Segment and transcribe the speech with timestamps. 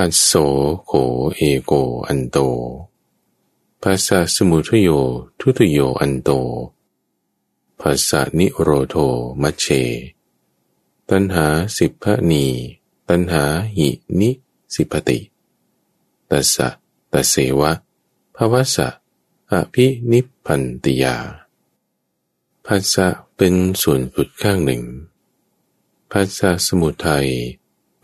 [0.00, 0.32] พัสโส
[0.86, 0.92] โข
[1.36, 1.72] เอโก
[2.08, 2.38] อันโต
[3.82, 4.88] ภาษาสมุทโย
[5.38, 6.30] ทุตโยอันโต
[7.80, 8.94] ภาษานิโรโท
[9.42, 9.64] มัชเช
[11.08, 11.46] ตัณหา
[11.76, 12.44] สิพนี
[13.08, 13.44] ตัณหา
[13.76, 13.88] หิ
[14.20, 14.30] นิ
[14.74, 15.18] สิปติ
[16.30, 16.68] ตัสสะ
[17.12, 17.72] ตัสเสวะ
[18.36, 18.88] ภาวะสะ
[19.50, 21.16] อภินิพันติยา
[22.66, 23.06] ภาษะ
[23.36, 24.82] เป็นส่วนสุดข้างหนึ่ง
[26.10, 27.28] ภาษาสมุทัย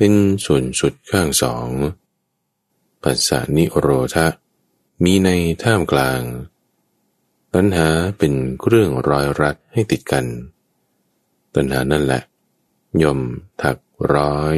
[0.04, 1.68] เป็นส่วนสุดข้างสอง
[3.02, 4.26] ภาษานิโรธะ
[5.04, 5.28] มีใน
[5.62, 6.22] ท่ามกลาง
[7.54, 7.88] ตัณหา
[8.18, 10.26] เป็นเครื่องรอยรัดให้ติดกัน
[11.54, 12.22] ตัณหานั่นแหละ
[13.02, 13.20] ย่อม
[13.62, 13.78] ถัก
[14.14, 14.56] ร้อย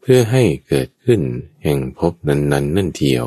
[0.00, 1.20] เพื่อให้เกิดขึ้น
[1.64, 3.26] แห่งพบนั้นๆนนนั่นเทียว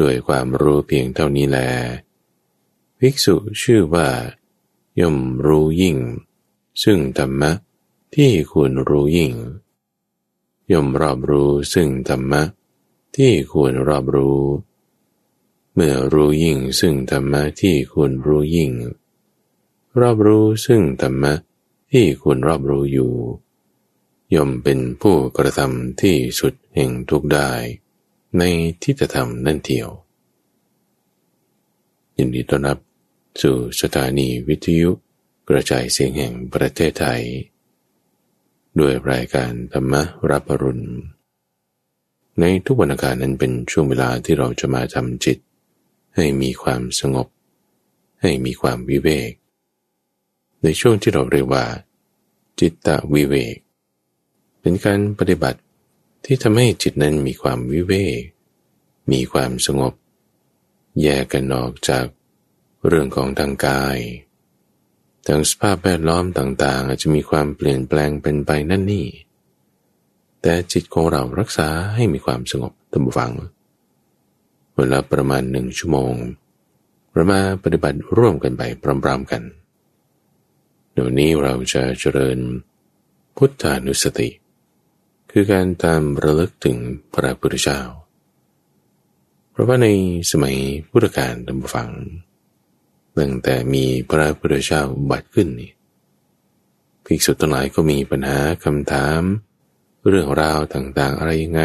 [0.00, 1.58] ด้วยความรู้เพียงเท่านี้แล
[2.98, 4.08] ภิกษุชื่อว่า
[5.00, 5.96] ย่อมรู้ยิ่ง
[6.82, 7.52] ซึ่งธรรมะ
[8.14, 9.34] ที่ควรรู้ยิ่ง
[10.72, 12.42] ย่อมรอบรู้ซึ่งธรรมะ
[13.16, 14.40] ที่ควรรอบรู้
[15.74, 18.72] เมื่อรู้ยิ่งซึ่งธรรมะที่ควรรู้ยิ่ง
[20.00, 21.32] รอบรู้ซึ่งธรรมะ
[21.92, 23.12] ที่ควรรอบรู้อยู่
[24.34, 27.50] ย่อมเป็นผู้กระทำที่สุดแห่งทุกได้
[28.38, 28.42] ใน
[28.82, 29.88] ทิฏฐธรรมนั่นเทียว
[32.16, 32.78] ยินดีต้อนรับ
[33.40, 34.90] สู่สถานีวิทยุ
[35.48, 37.22] กระจายเสียงแห่งประเทศไทย
[38.80, 39.94] ด้วยรายการธรรม
[40.30, 40.86] รับอรุณ
[42.40, 45.38] ในทุกวันอาการนั้นเป็นช่วงเวลาที่เราจะมาทำจิต
[46.16, 47.28] ให้มีความสงบ
[48.22, 49.32] ให้มีความวิเวก
[50.62, 51.64] ในช่วงที่เราเรียกว่า
[52.60, 53.56] จิตตวิเวก
[54.60, 55.60] เป็นการปฏิบัติ
[56.24, 58.20] ที่ทำให้จิตนั้นมีความวิเวก
[59.12, 59.92] มีความสงบ
[61.00, 62.06] แยกกันออกจาก
[62.86, 63.98] เรื่องของทางกาย
[65.26, 69.06] ทางสภาพแวดล้อมต่าง ๆ อาจจะมีความเปลี่ยนแปลงเป็นไปนั่นนี่
[70.42, 73.32] แต่จิตของเรารักษาให้มีความสงบตั้งฟัง
[74.76, 76.14] เวลาประมาณหนึ่งชั่วโมง
[77.12, 79.42] เรามาปฏิบัติร่วมกันไปพร้อมๆกัน
[80.92, 82.38] เดี๋ยวนี้เราจะเจริญ
[83.36, 84.28] พุทธานุสติ
[85.30, 86.76] คือการตามระลึกถึง
[87.14, 87.80] พระพุทธเจ้า
[89.50, 89.88] เพราะว่าใน
[90.30, 90.56] สมัย
[90.90, 91.90] พุทธกาลดำฝัง
[93.18, 95.72] ตั้งแต่มีพระพุทธเจ้าบัตรขึ้นนี่
[97.04, 99.20] ภิกษุทั้งหลายก็มีปัญหาคำถาม
[100.08, 101.62] เรื่องราวต่างๆอะไรยังไง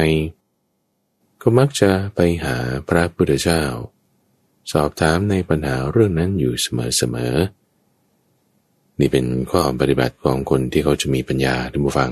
[1.41, 2.57] ก็มักจะไปหา
[2.89, 3.63] พระพุทธเจ้า
[4.71, 12.11] สอบถามในปัญหาเรื่องนั้นอยู่เสมอๆนี่เป็นข้อปฏิบัติของคนที่เขาจะมีปัญญาท่านผู้ฟัง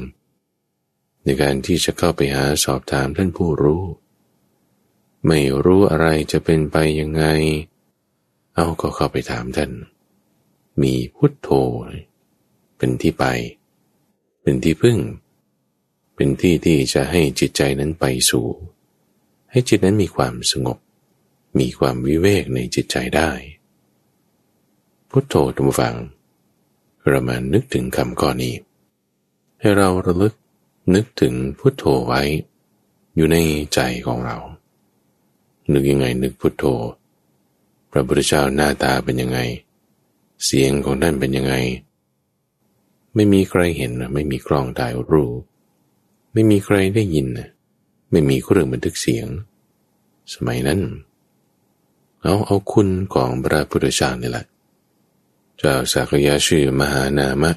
[1.23, 3.83] ในการที่จะเข้าไปหาสอบถามท่านผู้รู้
[5.27, 7.23] ไม่รู้อะไรจะเป็นไปยังไง
[8.55, 9.71] เอาก็เข้าไปถามท่าน
[10.81, 11.49] มีพุทโธ
[12.77, 13.25] เป็นที่ไป
[14.41, 14.97] เป็นที่พึ่ง
[16.15, 18.47] เป็นที่ที่จะให้จิตใจนั้นไปสู่
[19.51, 20.77] ให้จิตนั้นมีความสงบ
[21.59, 23.31] มีความวิเวกในจิตใจได้
[25.09, 25.95] พุทโธทุกฝัง
[27.07, 28.55] เรามานึกถึงคำข้อนนี้
[29.59, 30.33] ให้เราระลึก
[30.93, 32.21] นึกถึงพุทโธไว้
[33.15, 33.37] อยู่ใน
[33.73, 34.37] ใจของเรา
[35.71, 36.63] นึกยังไงนึกพุทโธ
[37.95, 39.39] ระพุทธเจ้าหน้าตาเป็นยังไง
[40.45, 41.55] เสียงของท่านเป็นยังไง
[43.15, 45.39] ไม่มีใครเห็นไม่มีกล้องถ่ายรูป
[46.33, 47.49] ไม่มีใครได้ยินนะ
[48.11, 49.27] ไม่มีเครื่องบันทึกเสียง
[50.33, 50.81] สมัยนั้น
[52.21, 54.45] เอาเอาคุณของพระพุทธเจ้านี่แหละ
[55.57, 57.51] เจ้าสักยะชื่อมหานามะ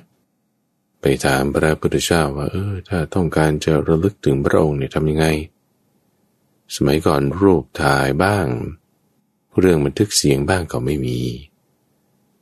[1.01, 5.27] ไปถามพระพุทธเจ้าว่าเออถ้าต้องการจะระลึกถึงพระองค์เนี่ยทำยังไง
[6.75, 8.47] สมัยก่อนรูปถ่ายบ้าง
[9.59, 11.19] เรื่องบันทึกเสียงบ้างก็ไม่มี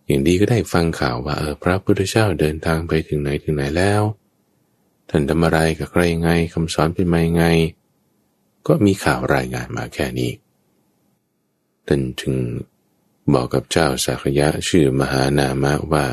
[0.06, 4.03] อย่างดีก็ได้ฟังข่าวว่าเออพระพุทธเจ้าเดินทางไปถึงไหนถึงไหนแล้ว
[5.11, 7.44] ท่านทำอะไรกับใครยังไงคำสอนเป็นมายังไง
[8.67, 10.33] ก็มีข่าวรายงานมาแค่นี้
[11.87, 12.34] ท่านจึง
[13.33, 16.05] บอกกับเจ้าสักยะชื่อมหานามะว่า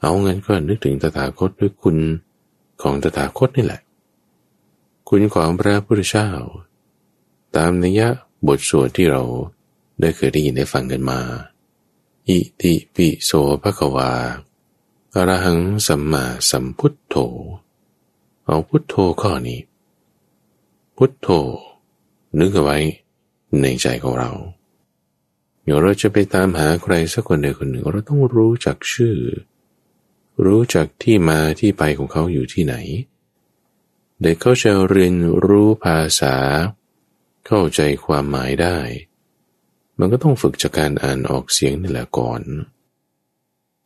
[0.00, 1.96] เอาเงินก็นึกถึงตถาคตด้วยคุณ
[2.82, 3.82] ของตถาคตนี่แหละ
[5.08, 6.30] คุณของพระพุทธเจ้า
[7.56, 8.08] ตามนิยะ
[8.46, 9.22] บทสวดที่เรา
[10.00, 11.20] ได้เคยได้ยินได้ฟังกันมา
[12.28, 13.30] อิติปิโส
[13.62, 14.12] ภควา
[15.14, 17.14] อรหังสัมมาสัมพุทโธ
[18.46, 19.60] เอาพุทโธข้อนี้
[20.96, 21.28] พุทโธ
[22.38, 22.78] นึกเอาไว้
[23.60, 24.30] ในใจของเรา
[25.62, 29.16] เดี๋ยวเราจะไปตามหาใครสักคนใดคนหนึ่ง เราต้องรู้จักชื่อ
[30.44, 32.74] รู้จักที่มาที่ไปของเขาอยู่ที่ไหน
[34.20, 36.36] เด็กเขาจะเรียนรู้ภาษา
[37.46, 38.78] เข้าใจความหมายได้
[39.98, 42.42] มันก็ต้องฝึกจากการอ่านออกเสียงนี่แหละก่อน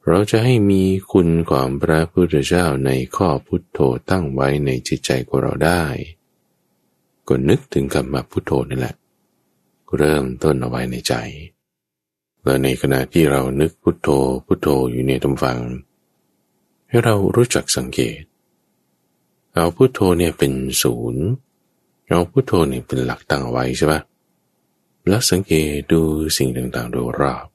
[0.09, 0.83] เราจะให้มี
[1.13, 3.79] คุณของพระพุทธเจ้าในข้อพุทโธ
[4.11, 5.83] ตั้งไว้ในจิตใจของเราได้
[7.29, 8.95] ก็นึกถึงคำว่าพุทโธนั่แหละ
[9.97, 11.15] เริ่มต้นเอาไว้ในใจ
[12.43, 14.09] และในขณะที่เรานึกพุทโธ
[14.47, 15.59] พุทโธอยู่ในตำฟัง
[16.89, 18.21] ให้เรารู้จักสังเกต
[19.55, 21.25] เอาพุทโธเนี่ยเป็นศูนย์
[22.09, 24.01] เอาพุทโธเนี่ยเป็นหลักตั้งไว้ใช่ปะ
[25.09, 26.03] แล้วสังเกตดู
[26.37, 27.47] สิ่งต่างๆโดยรอบ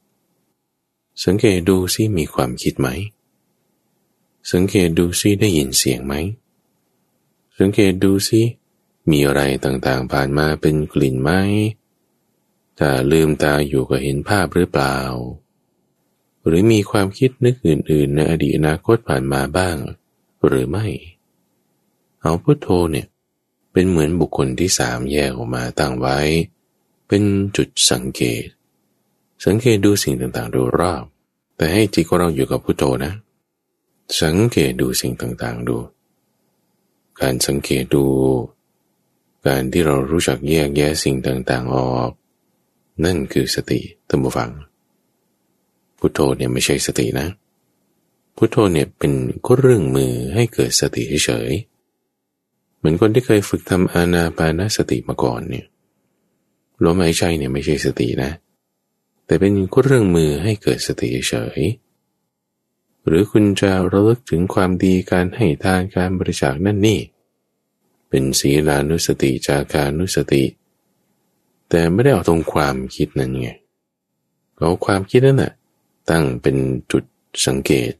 [1.25, 2.89] สังเกตดูซิมีความคิดไหม
[4.51, 6.13] สังเกตดูซิได้ยินเสียงไหม
[7.59, 8.41] สังเกตดูซิ
[9.09, 11.31] มีอะไรต่างๆผ่านมาเป็นกลิ่นไหม
[12.77, 14.97] ถ้าลืมตาอยู่ก็เห็นภาพหรือเปล่า
[16.45, 19.75] หรือมีความคิดนึกอื่น ๆ ในอดีตอนาคตผ่านมาบ้าง
[20.45, 20.87] หรือไม่
[22.21, 23.07] เอาพุทโธเนี่ย
[23.71, 26.19] เป็นเหมือนบุคคลที่สามแยกออกมาตั้งไว้
[27.07, 27.23] เป็น
[27.57, 28.45] จุดสังเกต
[29.45, 31.03] สังเกตดูสิ่งต่างๆ โดยรอบ
[31.55, 33.13] แต่ให้จิตของเราอยู่กับพุทโธนะ
[34.21, 35.77] สังเกตดูสิ่งต่างๆ ดู
[37.21, 38.03] การสังเกตดู
[39.47, 42.11] การที่เรารู้จักแยกแยะสิ่งต่างๆออก
[43.05, 43.79] นั่นคือสติ
[44.09, 44.51] ตัมบูฟัง
[45.99, 47.27] พุทโธเนี่ยไม่ใช่สตินะ
[48.35, 49.11] พุทโธเนี่ยเป็น
[49.45, 51.51] ก็เรื่องมือให้เกิดสติเฉย
[52.77, 55.65] เหมือนคนที่เคยฝึกทำอานาปานาสติมาก่อนเนี่ย
[56.83, 58.31] ลมหายใจเนี่ยไม่ใช่สตินะ
[59.25, 61.61] แต่เป็นก็เรื่องมือให้เกิดสติเฉย
[63.05, 66.99] หรือคุณจะระลึกถึงความดีการให้ทานการบริจาคนั่นนี่
[68.09, 70.43] เป็นศีลานุสติจาการนุสติ
[71.69, 73.49] แต่ไม่ได้เอาตรงความคิดนั่นไง
[74.57, 75.53] เอาความคิดนั่นแหะ
[76.09, 76.57] ตั้งเป็น
[76.91, 77.03] จุด
[77.45, 77.91] สังเกต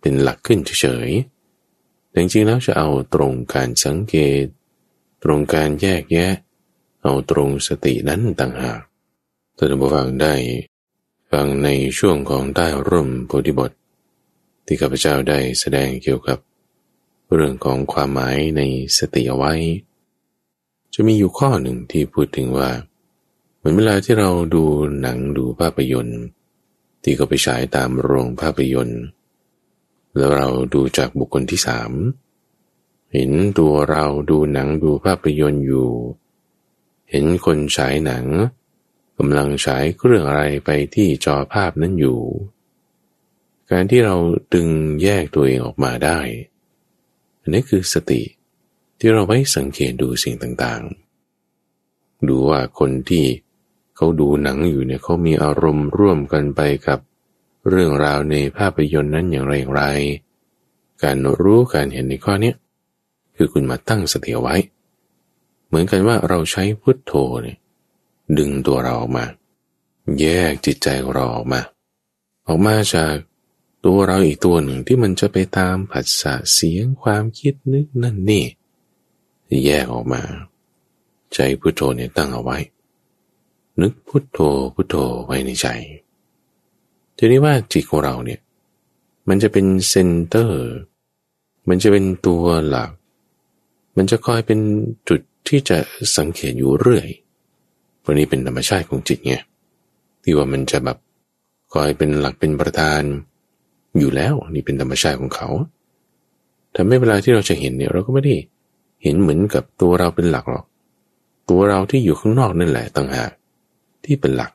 [0.00, 4.44] เป็นหลักขึ้นเฉยๆแต่จริงๆแล้วจะเอาตรงการสังเกต
[5.24, 6.32] ตรงการแยกแยะ
[7.02, 8.80] เอาตรงสตินั้นต่างหาก
[9.56, 10.34] ท่านผู้ฟังได้
[11.32, 11.68] ฟังใน
[11.98, 13.70] ช่วงของใต้ร่มโพธิบท
[14.66, 16.38] ที่ข้าพเจ้าได้แสดงเกี่ยวกับ
[17.34, 18.62] เรื่องของความหมายใน
[18.98, 19.52] สติเอาไว้
[20.94, 22.70] จะมีอยู่ข้อหนึ่งที่พูดถึงว่า
[23.56, 24.64] เหมือนเวลาที่เราดู
[25.00, 26.22] หนังดูภาพยนตร์
[27.02, 29.02] ที่เขาไปฉายตามโรงภาพยนตร์
[30.16, 31.92] แล้วเราดูจากบุคคลที่สาม
[33.12, 35.88] เห็นตัวเราดูหนังดูภาพยนตร์อยู่
[37.10, 38.26] เห็นคนฉายหนัง
[39.18, 42.20] กำลังฉายเครื่องอะไรไปที่จอภาพนั้นอยู่
[43.70, 44.16] การที่เรา
[44.54, 44.68] ดึง
[45.02, 46.18] แยกตัวเองออกมาได้
[47.40, 48.22] อันนี้คือสติ
[48.98, 53.24] ที่เราไว้สังเกตดูสิ่งต่างๆ ดูว่าคนที่
[53.96, 56.98] เขาดูหนังอยู่เนี่ยเขามีอารมณ์ร่วมกันไปกับ
[57.68, 59.84] เรื่องราวในภาพยนตร์นั้นอย่างไรอย่างไร
[61.02, 62.52] การรู้การเห็นในข้อนี้
[63.36, 64.56] คือคุณมาตั้งสติไว้
[65.70, 67.12] เหมือนกันว่าเราใช้พุทโธ
[67.42, 67.58] เนี่ย
[68.38, 69.24] ดึงตัวเราออกมา
[70.20, 71.60] แยกจิตใจเราออกมา
[72.46, 73.14] ออกมาจาก
[73.84, 78.44] ตัวเราอีกตัวหนึ่งที่มันจะไปตามผัสสะเสียงความคิดนึกนั่นนี่
[79.64, 80.22] แยกออกมา
[81.34, 82.58] ใจพุทโธเนี่ยตั้งเอาไว้
[83.80, 84.38] นึกพุทโธ
[84.74, 85.66] พุทโธไว้ในใจ
[87.16, 88.40] ทีนี้ว่าจิตของเราเนี่ย
[89.28, 90.68] มันจะเป็นเซนเตอร์
[91.68, 92.90] มันจะเป็นตัวหลัก
[93.96, 94.60] มันจะคอยเป็น
[95.08, 95.20] จุด
[95.50, 95.78] ที่จะ
[96.16, 97.06] สังเกตอยู่เรื่อย
[98.04, 99.34] วันนี้เป็นธรรมชาติของจิตไง
[100.22, 100.98] ที่ว่ามันจะแบบ
[101.72, 103.02] คอยเป็นหลักเป็นประธาน
[103.98, 105.48] อยู่แล้วนี่เป็นธรรมชาติของเขา
[106.74, 108.34] ทำให้เวลาที่เราจะเห็นเนี่ยเราก็ไม่ได้
[109.02, 110.64] เห็นเหมือนกับตัวเราเป็นหลักหรอก
[111.50, 113.30] ตัวเราที่อยู่ข้างนอกนั่นแหละต่างหาก
[114.04, 114.52] ที่เป็นหลัก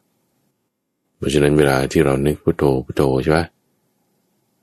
[1.18, 3.40] เพราะฉะนั้นเวลาที่เรานึกพุโทโธพุโทโธใช่ไหม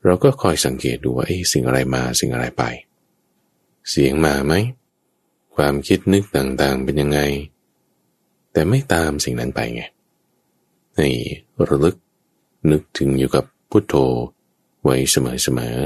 [0.05, 2.63] เราก็คอยสังเกตดูว่าไอ้สิ่งอะไรมาสิ่งอะไรไป
[3.91, 4.55] เสียงมาไหม
[5.57, 7.21] ความคิดนึกต่างๆเป็นยังไง
[8.53, 9.83] แต่ไม่ตามสิ่งนั้นไปไง
[10.97, 11.09] ให้
[11.69, 11.97] ระลึก
[12.71, 13.95] นึกถึงอยู่กับพุทโธ
[14.83, 15.77] ไว้เสมอ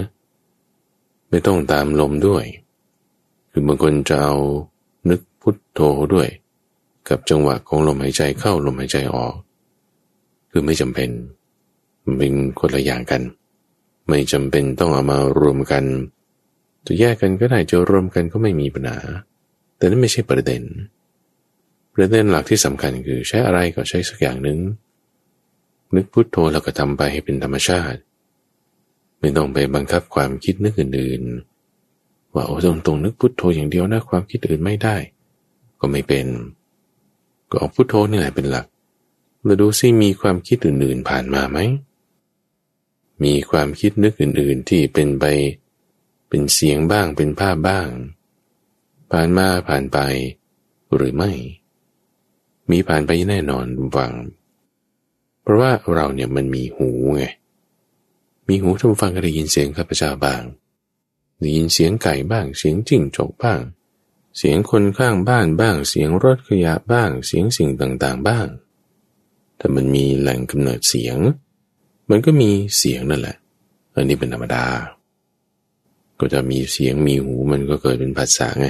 [0.62, 2.44] ๆไม่ต้องตามลมด้วย
[3.50, 4.37] คือบางคนจะเอา
[5.11, 5.80] นึกพุทโธ
[6.14, 6.28] ด้วย
[7.08, 9.35] กับจังหวะของลมหายใจเข้าลมหายใจออก
[10.50, 11.11] คือไม่จำเป็น
[12.04, 13.23] มันเป็นคนละอย่างกัน
[14.08, 15.85] ไม่จำเป็นต้องเอามารวมกัน
[16.87, 18.99] จะแยกกันก็ได้จะรวมกันก็ไม่มีปัญหา
[19.76, 20.62] แต่นั่นไม่ใช่ประเด็น
[21.95, 24.59] ประเด็นหลักที่สำคัญคือใช้อะไรก็ใช้สักอย่างหนึ่ง
[25.95, 28.00] นึกพุทโธแล้วก็ทำไปให้เป็นธรรมชาติ
[29.21, 34.97] ไม่ต้องไปบังคับความคิดนึกอื่นๆ ว่าโอ้ตรงตรงนึกพุทโธอย่างเดียวนะความคิดอื่นไม่ได้
[35.80, 36.26] ก็ไม่เป็น
[37.50, 38.66] ก็เอาพุทโธนี่แหละเป็นหลัก
[39.47, 41.59] มาดูซิมีความคิดอื่นๆผ่านมาไหม
[43.25, 45.25] มีความคิดนึกอื่นๆที่เป็นไป
[46.28, 47.88] เป็นเสียงบ้างเป็นภาพบ้าง
[49.12, 49.98] ผ่านมาผ่านไป
[50.94, 51.32] หรือไม่
[52.70, 53.64] มีผ่านไปแน่นอน
[53.96, 54.12] ฟัง
[55.42, 57.25] เพราะว่าเราเนี่ยมันมีหูไง
[58.48, 60.42] มีหูทำฟังก็ได้ยินเสียงข้าพเจ้าบ้าง
[61.40, 63.60] ได้ยินเสียงไก่บ้าง เสียงจิ้งจกบ้าง
[64.36, 68.46] เสียงคนข้างบ้านบ้าง เสียงรถขยะบ้าง เสียงสิ่งต่างๆบ้าง
[69.58, 71.18] ถ้ามันมีแหล่งกำเนิดเสียง
[72.10, 73.36] มันก็มีเสียงนั่นแหละ
[73.94, 74.64] อันนี้เป็นธรรมดา
[76.18, 78.68] ก็จะมีเสียงมีหูมันก็เกิดเป็นภาษาไง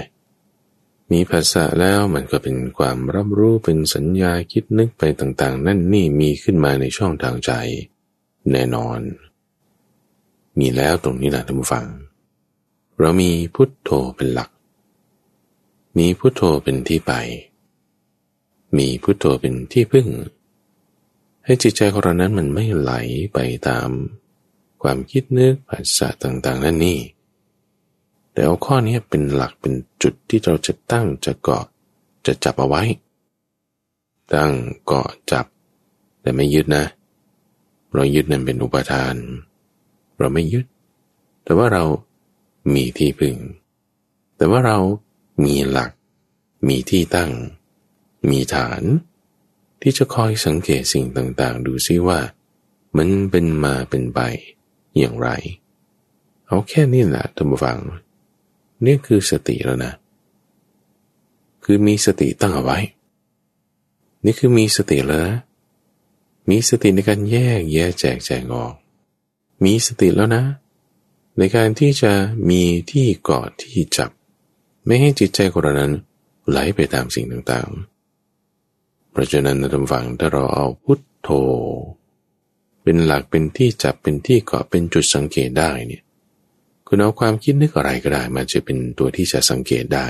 [1.13, 7.53] มีภาษาแล้วมันก็เป็นความรับรู้เป็นสัญญาคิดนึกไปต่างๆ นั่นนี่มีขึ้นมาในช่องทางใจ
[8.51, 9.01] แน่นอน
[10.59, 11.87] มีแล้วตรงนี้แหละท่านผู้ฟัง
[12.99, 14.51] เรามีพุทโธเป็นหลัก
[15.99, 17.13] มีพุทโธเป็นที่ไป
[18.79, 20.09] มีพุทโธเป็นที่พึ่ง
[21.45, 22.93] ให้จิตใจของเรานั้นมันไม่ไหล
[23.35, 23.89] ไปตาม
[24.83, 26.99] ความคิดนึกภาษาต่างๆ นั่นนี่
[28.37, 31.65] แต่เอาข้อนี้เป็นหลักเป็นจุดที่เราจะตั้งจะเกาะ
[32.27, 32.83] จะจับเอาไว้
[34.35, 34.53] ตั้ง
[34.87, 35.47] เกาะจับ
[36.21, 36.85] แต่ไม่ยึดนะ
[37.95, 39.15] เรายึดนั่นเป็นอุปทาน
[40.19, 40.67] เราไม่ยึด
[41.45, 41.85] แต่ว่าเรา
[42.75, 43.37] มีที่พึ่ง
[44.37, 44.79] แต่ว่าเรา
[45.45, 45.91] มีหลัก
[46.69, 47.31] มีที่ตั้ง
[48.31, 48.83] มีฐาน
[49.81, 52.21] ที่จะคอยสังเกตสิ่งต่างๆ ดูซิว่า
[52.97, 54.21] มันเป็นมาเป็นไป
[54.99, 55.29] อย่างไร
[56.47, 57.79] เอาแค่นี้แหละท่านผู้ฟัง
[58.85, 59.93] นี่คือสติแล้วนะ
[61.65, 62.79] คือมีสติตั้งเอาไว้
[64.25, 65.37] นี่คือมีสติแล้วนะ
[66.51, 68.75] มีสติในการแยกแยะแจกแจงออก
[69.65, 70.45] มีสติแล้วนะ
[71.39, 72.13] ในการที่จะ
[72.51, 74.11] มีที่เกาะที่จับ
[74.87, 75.93] ไม่ให้จิตใจของเรานั้น
[76.49, 81.29] ไหลไปตามสิ่งต่างๆ เพราะฉะนั้นนะท่านฟังถ้าเราเอาพุทโธ
[82.83, 86.03] เป็นหลักเป็นที่จับเป็นที่เกาะเป็นจุดสังเกตได้เนี่ย
[86.87, 90.09] คุณเอาความคิดนึกอะไรก็ได้มาจะเป็นตัวที่จะสังเกตได้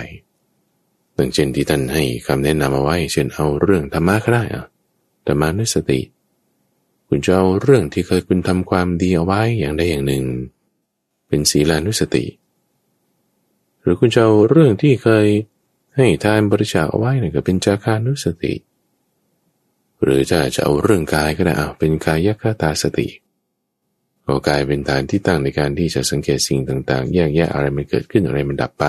[1.16, 4.66] ดังเช่นที่ท่านให้คำแนะนำเอาไว้ เช่นเอาเรื่องธรรมะก็ได้อะ
[5.26, 6.00] ธรรมานุสติ
[7.08, 10.24] คุณจะเอาเรื่องที่เคยคุณทำความดีเอาไว้อย่างใดอย่างหนึ่ง
[11.28, 12.24] เป็นศีลานุสติ
[13.80, 15.26] หรือคุณจะเอาเรื่องที่เคย
[15.96, 18.54] ให้ทานบริจาคเอาไว้เนี่ยก็เป็นจาคานุสติ
[20.02, 23.08] หรือจะจะเอาเรื่องกายก็ได้เอาเป็นกายคตาสติ
[24.26, 28.84] ก็กายเป็นฐานที่ตั้งในการที่จะสังเกตสิ่งต่างๆ แยกแยะอะไรมันเกิดขึ้นอะไรมันดับไป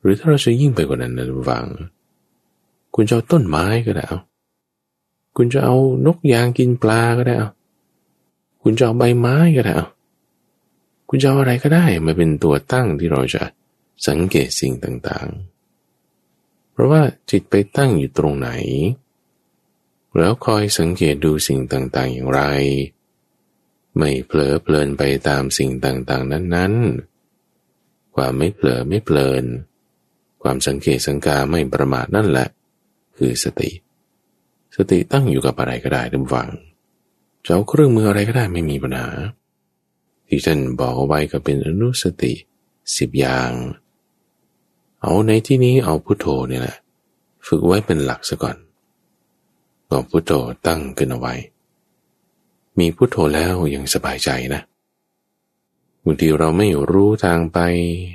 [0.00, 1.66] หรือถ้าเราจะยิ่งไปกว่านั้นนะหวัง
[2.94, 4.20] คุณจะเอาต้นไม้ก็ได้เอา
[5.36, 7.48] คุณจะเอานกยางกินปลาก็ได้เอา
[8.62, 9.86] คุณจะเอาใบไม้ก็ได้เอา
[11.08, 13.42] คุณจะเอาอะไรก็ได้มาเป็นตัวตั้งที่เราจะ
[14.06, 18.50] สังเกตสิ่งต่างๆ เพราะว่าจิตไปตั้งอยู่ตรงไหน
[20.18, 22.42] แล้วคอยสังเกตดูสิ่งต่างๆอย่างไร
[23.98, 29.44] ไม่เผลอเพลินไปตามสิ่งต่างๆ นั้นๆ ความไม่เผลอไม่เพลิน
[30.42, 32.48] ความสังเกตสังกาไม่ประมาทนั่นแหละ
[33.16, 33.70] คือสติ
[34.76, 36.48] สติตั้งอยู่กับอะไรก็ได้ทุกฝัง
[37.44, 39.08] จะเอาเครื่องมืออะไรก็ได้ไม่มีปัญหา
[40.28, 42.32] ที่ท่านบอกเอาไว้ก็เป็นอนุสติ
[42.96, 43.50] สิบอย่าง
[45.02, 46.76] เอาในที่นี้เอาพุโทโธเนี่ยแหละ
[47.46, 48.56] ฝึกไว้เป็นหลักซะก่อน
[49.86, 50.32] เอาพุโทโธ
[50.66, 51.34] ตั้งขึ้นเอาไว้
[52.78, 54.60] มีพุทโธแล้วยังสบายใจนะ
[56.04, 57.58] บางทีเราไม่รู้ทางไป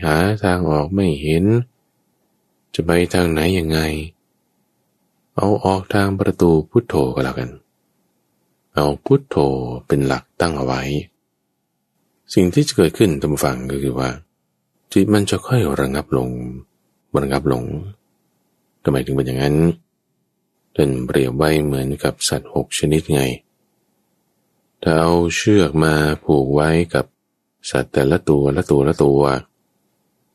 [0.05, 1.45] หาทางออกไม่เห็น
[2.73, 3.79] จะไปทางไหนยังไง
[5.35, 7.49] เอาออกทางประตูพุทโธก็แล้วกัน
[8.75, 9.35] เอาพุทโธ
[9.87, 10.81] เป็นหลักตั้งเอาไว้
[12.33, 14.09] สิ่งที่จะเกิดขึ้นตามฟังก็คือว่า
[14.91, 16.29] จิตมันจะค่อยระงับลง
[17.21, 17.63] ระงับลง
[18.83, 19.55] ทำไมถึงเป็นอย่างนั้น
[20.75, 23.21] ท่านเปรียบไว้เหมือนกับสัตว์หกชนิดไง
[24.83, 25.93] ถ้าเอาเชือกมา
[26.25, 27.05] ผูกไว้กับ
[27.71, 29.21] สัตว์แต่ละตัวละตัวละตัว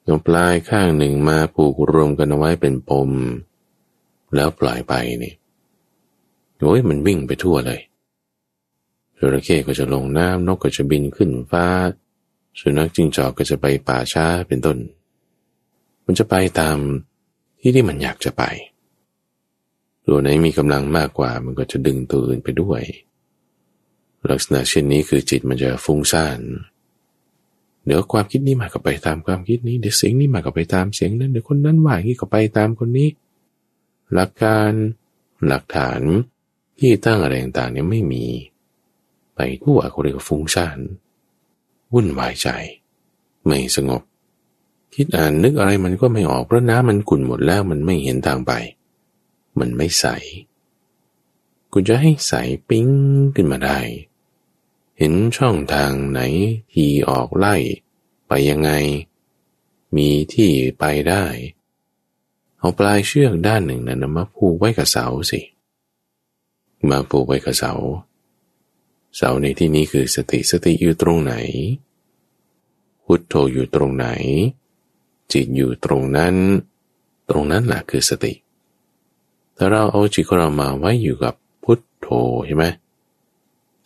[0.05, 3.11] เอาปลายข้างหนึ่งมาผูกรวมกันเอาไว้เป็นปม
[4.35, 5.35] แล้วปล่อยไปนี่
[6.59, 7.81] โอ้ยมันวิ่งไปทั่วเลย
[9.19, 11.67] จระเข้ก็จะลงน้ำนกก็จะบินขึ้นฟ้า
[12.59, 14.79] สุนัขจิ้งจอกก็จะไปป่าช้าเป็นต้น
[16.07, 16.79] มันจะไปตาม
[17.61, 18.43] ที่ที่มันอยากจะไป
[20.07, 22.83] ตัวไหนมีกำลังมากกว่ามันก็จะดึงตัวอื่นไปด้วย
[24.31, 26.41] ลักษณะเช่นนี้คือจิตมันจะฟุ้งซ่าน
[27.85, 33.09] เดี๋ยวความคิดนี้มาก็ไปตามความคิดนี้เดี๋ยวเสียงนี้มาก็ไปตามเสียงนั้นเดี๋ยวคนนั้นว่าอย่างนี้ก็ไปตามคนนี้
[34.15, 34.73] หลักการ
[35.47, 36.01] หลักฐาน
[36.79, 38.25] ที่ตั้งอะไรต่างๆเนี่ยไม่มี
[39.35, 40.79] ไปทั่วเขาเรียกฟุ้งซ่าน
[41.93, 42.49] วุ่นวายใจ
[43.47, 44.03] ไม่สงบ
[44.95, 48.53] คิดอ่านนึกอะไรมันก็ไม่ออกเพราะน้ำมันขุ่นหมดแล้วมันไม่เห็นทางไป
[49.59, 50.07] มันไม่ใส
[51.73, 52.33] คุณจะให้ใส
[52.69, 52.87] ปิ้ง
[53.35, 53.79] ขึ้นมาได้
[54.99, 56.21] เห็นช่องทางไหน
[56.73, 57.55] ทีออกไล่
[58.29, 58.71] ไปยังไง
[59.97, 61.25] มีที่ไปได้
[62.59, 65.41] เอาปลายเชือกด้านหนึ่งนั้นมาผูกไว้กับเสาสิ
[66.91, 67.73] มาผูกไว้กับเสา
[69.17, 71.35] เสาในที่นี้คือสติสติอยู่ตรงไหน
[73.05, 74.07] พุทโธอยู่ตรงไหน
[75.33, 76.35] จิตอยู่ตรงนั้น
[77.31, 78.33] ตรงนั้นแหละคือสติ
[79.57, 82.09] ถ้าเราเอาจิตของเรามาไว้อยู่กับพุทโธ
[82.47, 82.65] ใช่ไหม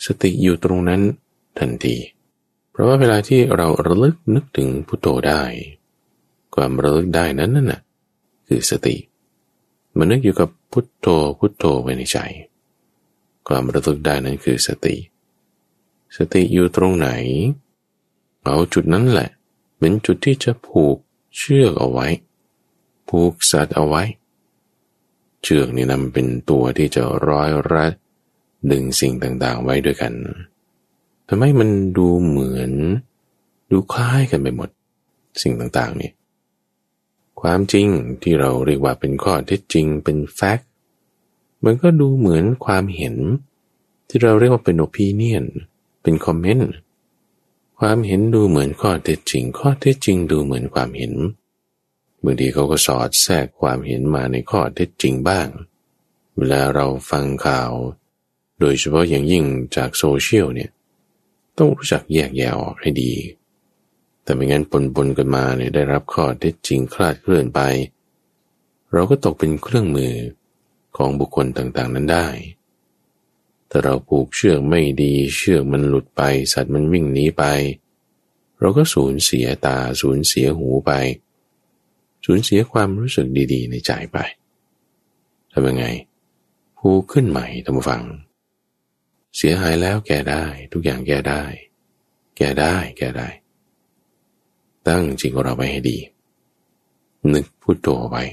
[0.04, 1.00] สติอยู่ตรงนั้น
[1.58, 1.96] ทันที
[2.70, 5.42] เพราะว่าเวลาที่เราระลึกนึกถึงพุทโธได้
[6.54, 7.80] ความระลึกได้นั้นน่ะ
[8.46, 8.96] คือสติ
[9.96, 11.06] มันนึกอยู่กับพุทโธ
[11.38, 12.18] พุทโธไว้ในใจ
[13.48, 14.96] ความระลึกได้นั้นคือสติ
[16.16, 17.08] สติอยู่ตรงไหน
[18.44, 19.28] เอาจุดนั้นแหละ
[19.78, 20.96] เป็นจุดที่จะผูก
[21.36, 22.06] เชือกเอาไว้
[23.08, 24.02] ผูกสัตว์เอาไว้
[25.42, 27.92] เชือกนี่นำเป็นตัวที่จะร้อยรัด
[28.70, 30.14] ดึงสิ่งต่างๆไว้ด้วยกัน
[31.28, 32.72] ทำให้มันดูเหมือน
[33.70, 34.68] ดูคล้ายกันไปหมด
[35.42, 36.10] สิ่งต่างๆนี่
[37.40, 37.86] ความจริง
[38.22, 40.68] ที่เราเรียกว่าเป็นข้อเท็จจริงเป็นแฟกต์
[41.64, 43.14] มันก็ดูเหมือนความเห็น
[44.08, 45.44] ที่เราเรียกว่าเป็น opinion
[46.02, 46.70] เป็น comment
[47.78, 51.12] ความเห็นดูเหมือนข้อเท็จจริง ข้อเท็จจริงดูเหมือนความเห็น
[52.24, 55.48] บางทีเขาก็สอดแทรกความเห็นมาในข้อเท็จจริงบ้าง
[56.36, 57.70] เวลาเราฟังข่าว
[58.62, 59.44] โดยเฉพาะอย่างยิ่ง
[59.76, 60.70] จากโซเชียลเนี่ย
[61.58, 63.12] ต้องรู้จักแยกแยะออกให้ดี
[64.22, 67.60] แต่ไม่งั้นปนปนกันมาเนี่ยได้รับข้อเท็จจริงคลาดเคลื่อนไป
[68.92, 70.14] เราก็ตกเป็นเครื่องมือ
[70.96, 72.28] ของบุคคลต่างๆนั้นได้
[73.70, 77.44] ถ้าเราผูกเชือกไม่ดีเชือกมันหลุดไปสัตว์มันวิ่งหนีไป
[78.60, 80.92] เราก็สูญเสียตาสูญเสียหูไป
[82.24, 84.18] สูญเสียความรู้สึกดีๆ ในใจไป
[85.52, 85.84] ทำยังไง
[86.78, 88.02] ผูกขึ้นใหม่ทำฟัง
[89.42, 91.42] สียหายแล้วแก้ได้ ทุกอย่างแก้ได้
[92.36, 93.28] แก้ได้แก้ได้
[94.88, 95.98] ตั้งจิตของเราไปให้ดี
[97.32, 98.24] นึกพูดตัวไว้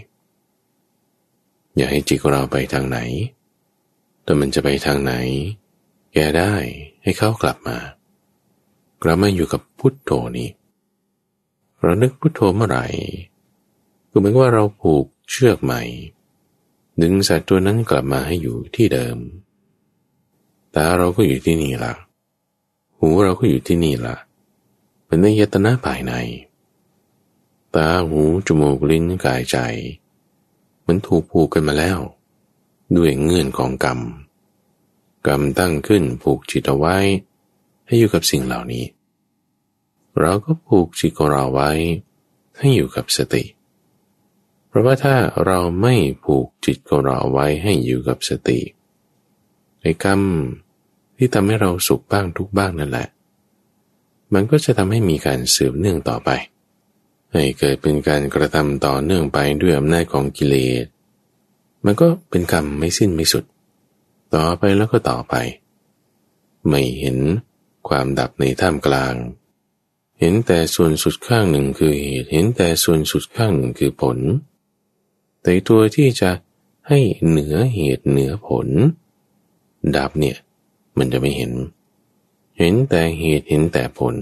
[1.76, 3.00] อย่าให้จิตของเราไปทางไหน
[4.24, 5.14] แต่มันจะไปทางไหน
[6.14, 6.54] แกได้
[7.04, 7.78] ให้เขากลับมา
[9.04, 10.50] กลับมาอยู่กับพุทโธนี้
[11.82, 12.86] เรานึกพุทโธเมื่อไหร่
[14.10, 15.82] ก็เหมือนว่าเราผูกเชือกใหม่
[17.02, 19.18] ดึงสัตว์ตัวนั้นกลับมาให้อยู่ที่เดิม
[20.76, 21.94] ตาเราก็อยู่ที่นี่ละ
[23.00, 24.16] หูเราก็อยู่ที่นี่ละ
[25.06, 26.14] เป็นในยตนะภายใน
[27.76, 29.58] ตาหูจมูกลิ้นกายใจ
[30.86, 32.00] มันถูกผูกกันมาแล้ว
[32.96, 34.00] ด้วยเงื่อนของกรรม
[35.28, 36.98] กรรมตั้งขึ้นผูกจิตเอาไว้
[37.86, 38.86] ให้อยู่กับสิ่งเหล่านี้
[40.20, 41.72] เราก็ผูกจิตของเราไว้
[42.58, 43.44] ให้อยู่กับสติ
[44.68, 48.60] เพราะว่าถ้าเราไม่ผูกจิตของเราไว้ให้อยู่กับสติ
[49.82, 50.22] ในกรรม
[51.18, 53.08] ที่ทำให้เราสุขบ้างทุกบ้างนั่นแหละ
[54.34, 56.30] มันก็จะทำให้มีการสืบเนื่องต่อไป
[57.34, 60.86] ให้เกิดเป็นการกระทำต่อเนื่องไปด้วยอำนาจของกิเลส
[61.86, 63.44] มันก็เป็นกรรมไม่สิ้นไม่สุด
[64.36, 65.36] ต่อไปแล้วก็ต่อไป
[66.68, 67.18] ไม่เห็น
[67.88, 69.16] ความดับในท่ามกลาง
[70.20, 74.18] เห็นแต่ส่วนสุดข้างหนึ่งคือเหตุ เห็นแต่ส่วนสุดข้างหนึ่งคือผล
[75.42, 76.32] แต่ตัวที่จะ
[76.88, 78.68] ให้เหนือเหตุเหนือผล
[79.96, 80.38] ดับเนี่ย
[80.98, 81.52] มันจะไม่เห็น
[82.58, 84.16] เห็นแต่เหตุเห็นแต่ผล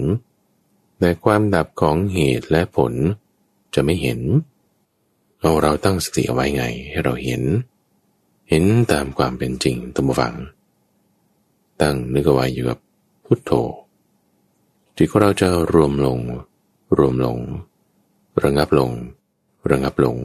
[0.98, 2.92] แต่ความดับของเหตุและผล
[3.74, 4.20] จะไม่เห็น
[5.40, 7.42] เราเราตั้งสติเอาไว้ไงให้เราเห็น
[8.50, 10.34] เห็นตามความเป็นจริงตัมฟัง
[11.80, 12.78] ตั้งนึกเอาไว้อยู่กับ
[13.24, 13.50] พุทโธ
[14.96, 16.18] จิตของเราจะรวมลง
[16.98, 17.38] รวมลง
[18.42, 18.90] ระงับลง
[19.70, 20.16] ระงับลง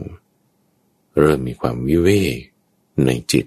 [1.18, 2.36] เริ่มมีความวิเวก
[3.06, 3.46] ในจิต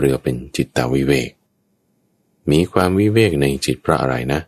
[0.00, 1.30] เรียกเป็นจิตตาวิเวก
[2.50, 4.40] มีความวิเวกในจิตเพราะอะไรนะ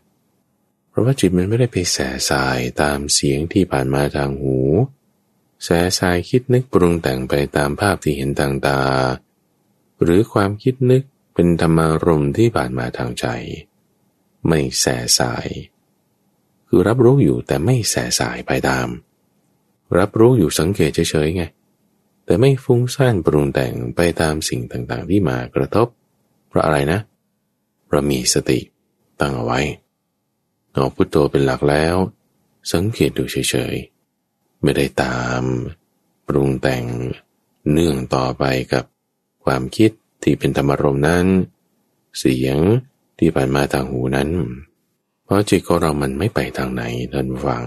[0.89, 1.97] เพราะว่าจิตมันไม่ได้ไปแส
[2.29, 4.57] สายตามเสียงที่ผ่านมาทางหู
[5.63, 8.81] แสสายคิดนึกปรุงแต่งไปตามภาพที่เห็นทางตา
[10.01, 11.03] หรือความคิดนึก
[11.33, 13.25] เป็นธรรมารมที่ผ่านมาทางใจ
[14.47, 14.85] ไม่แส
[15.19, 15.47] สาย
[16.67, 18.87] คือรับรู้อยู่แต่ไม่แสสายไปตาม
[19.97, 21.43] รับรู้อยู่สังเกตเฉยๆไง
[22.25, 25.87] แต่ไม่ฟุ้งซ่านปรุงแต่งไปตามสิ่งต่างๆ ที่มากระทบ
[26.47, 26.99] เพราะอะไรนะ
[27.85, 28.59] เพราะมีสติ
[29.19, 29.59] ตั้งเอาไว้
[30.73, 31.95] เอาพุทโธเป็นหลักแล้ว
[32.71, 35.41] สังเกตดูเฉยๆ ไม่ได้ตาม
[36.27, 36.85] ปรุงแต่ง
[37.71, 38.85] เนื่องต่อไปกับ
[39.45, 39.91] ความคิด
[40.23, 41.25] ที่เป็นธรรมรมนั้น
[42.19, 42.57] เสียง
[43.19, 44.29] ที่ผ่านมาทางหูนั้น
[45.23, 46.83] เพราะจิตของเรามันไม่ไปทางไหน
[47.13, 47.65] ท่านฟัง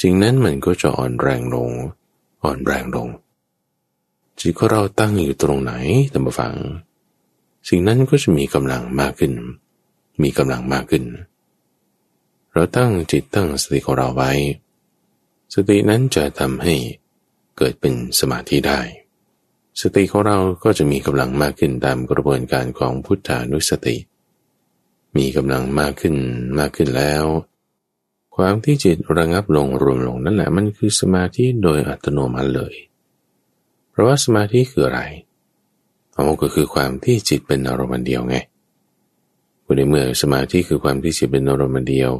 [0.00, 1.70] สิ่งนั้นมันก็จะอ่อนแรงลง
[2.44, 3.08] อ่อนแรงลง
[4.40, 5.72] จิตของเราตั้งอยู่ตรงไหน
[6.12, 6.54] ท่านฟัง
[7.68, 9.32] สิ่งนั้นก็จะมีกำลังมากขึ้น
[10.22, 11.04] มีกำลังมากขึ้น
[12.52, 14.32] เราตั้งจิตตั้งสติของเราไว้
[15.54, 16.74] สตินั้นจะทำให้
[17.58, 18.80] เกิดเป็นสมาธิได้
[19.80, 23.96] สติของเราก็จะมีกำลังมากขึ้นตามกระบวนการของพุทธานุสติ
[25.16, 26.14] มีกำลังมากขึ้น
[26.58, 27.24] มากขึ้นแล้ว
[28.36, 32.74] ความที่จิตระงับลงรวมลงนั่นแหละมันคือสมาธิโดยอัตโนมัติเลย
[34.00, 35.02] ราะว่าสมาธิคืออะไร
[36.14, 38.36] เอาก็คือความที่จิตเป็นอารมณ์เดียวไง
[39.76, 42.10] ในเมื่อสมาธิคือความที่จิตเป็นอารมณ์เดียว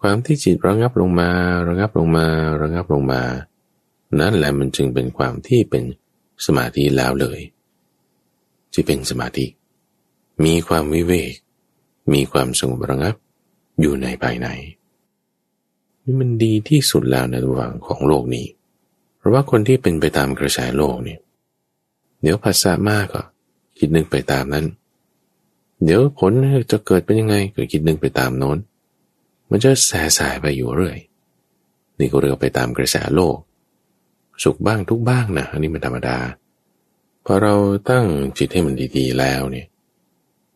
[0.00, 1.30] ความที่จิตระงับลงมา
[1.68, 2.26] ระงับลงมา
[2.62, 3.22] ระงับลงมา
[4.20, 5.84] นั่นแหละมันจึงเป็นความที่เป็น
[6.46, 7.40] สมาธิแล้วเลย
[8.72, 9.46] ที่เป็นสมาธิ
[10.44, 11.32] มีความวิเวก
[12.12, 13.14] มีความสงบระงับ
[13.80, 14.48] อยู่ในภายใน
[16.04, 18.46] นี่มันดีที่สุดแล้วในระหว่างของโลกนี้
[19.20, 21.20] เพราะว่าคนที่เป็นไปตามกระแสโลกเนี่ย
[22.22, 23.22] เดี๋ยวภาษามากก็
[23.78, 24.66] คิดนึกไปตามนั้น
[25.84, 26.32] เดี๋ยวผล
[26.70, 28.58] จะเกิดเป็นยังไงก็คิดนึกไปตามโน้น
[29.50, 30.98] มันจะแสสายไปอยู่เรื่อย
[31.98, 33.36] นี่ก็เรียกไปตามกระแสโลก
[34.42, 36.18] สุขบ้างทุกบ้างนะอันนี้มันธรรมดา
[37.24, 37.54] พอเรา
[37.90, 38.06] ตั้ง
[38.38, 39.66] จิตให้มันดีๆแล้วเนี่ย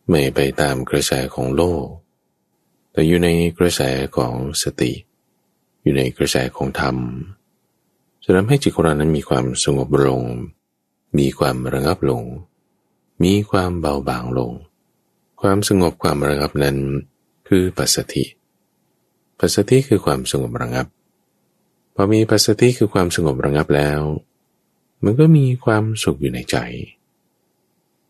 [0.09, 1.85] ไม่ไปตามกระแสของโลก
[2.91, 3.81] แต่อยู่ในกระแส
[4.17, 4.91] ของสติ
[5.81, 6.95] อยู่ในกระแสของธรรม
[8.27, 10.23] จะทำให้จิตของเรานั้นมีความสงบลง
[11.17, 12.23] มีความระงับลง
[13.23, 14.51] มีความเบาบางลง
[15.41, 16.77] ความสงบความระงับนั้น
[17.47, 18.23] คือปัสสติ
[19.39, 20.87] ปัสสติคือความสงบระงับ
[21.95, 24.01] พอมีปัสสติคือความสงบระงับแล้ว
[25.03, 26.57] มันก็มีความสุขอยู่ในใจ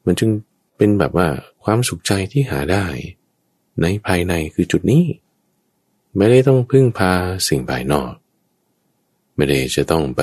[0.06, 0.30] มันจึง
[0.78, 1.28] เป็นแบบว่า
[1.64, 2.86] ความสุขใจที่หาได้
[3.82, 5.04] ในภายในคือจุดนี้
[6.18, 7.12] ไม่ได้ต้องพึ่งพา
[7.48, 8.12] สิ่งภายนอก
[9.36, 10.22] ไม่ได้จะต้องไป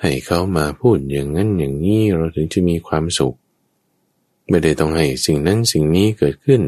[0.00, 3.36] ให้เขามาพูดอย่างนั้นอย่างนี้เราถึงจะมีความสุข
[4.48, 6.60] ไม่ได้ต้องให้สิ่งนั้นสิ่งนี้เกิดขึ้น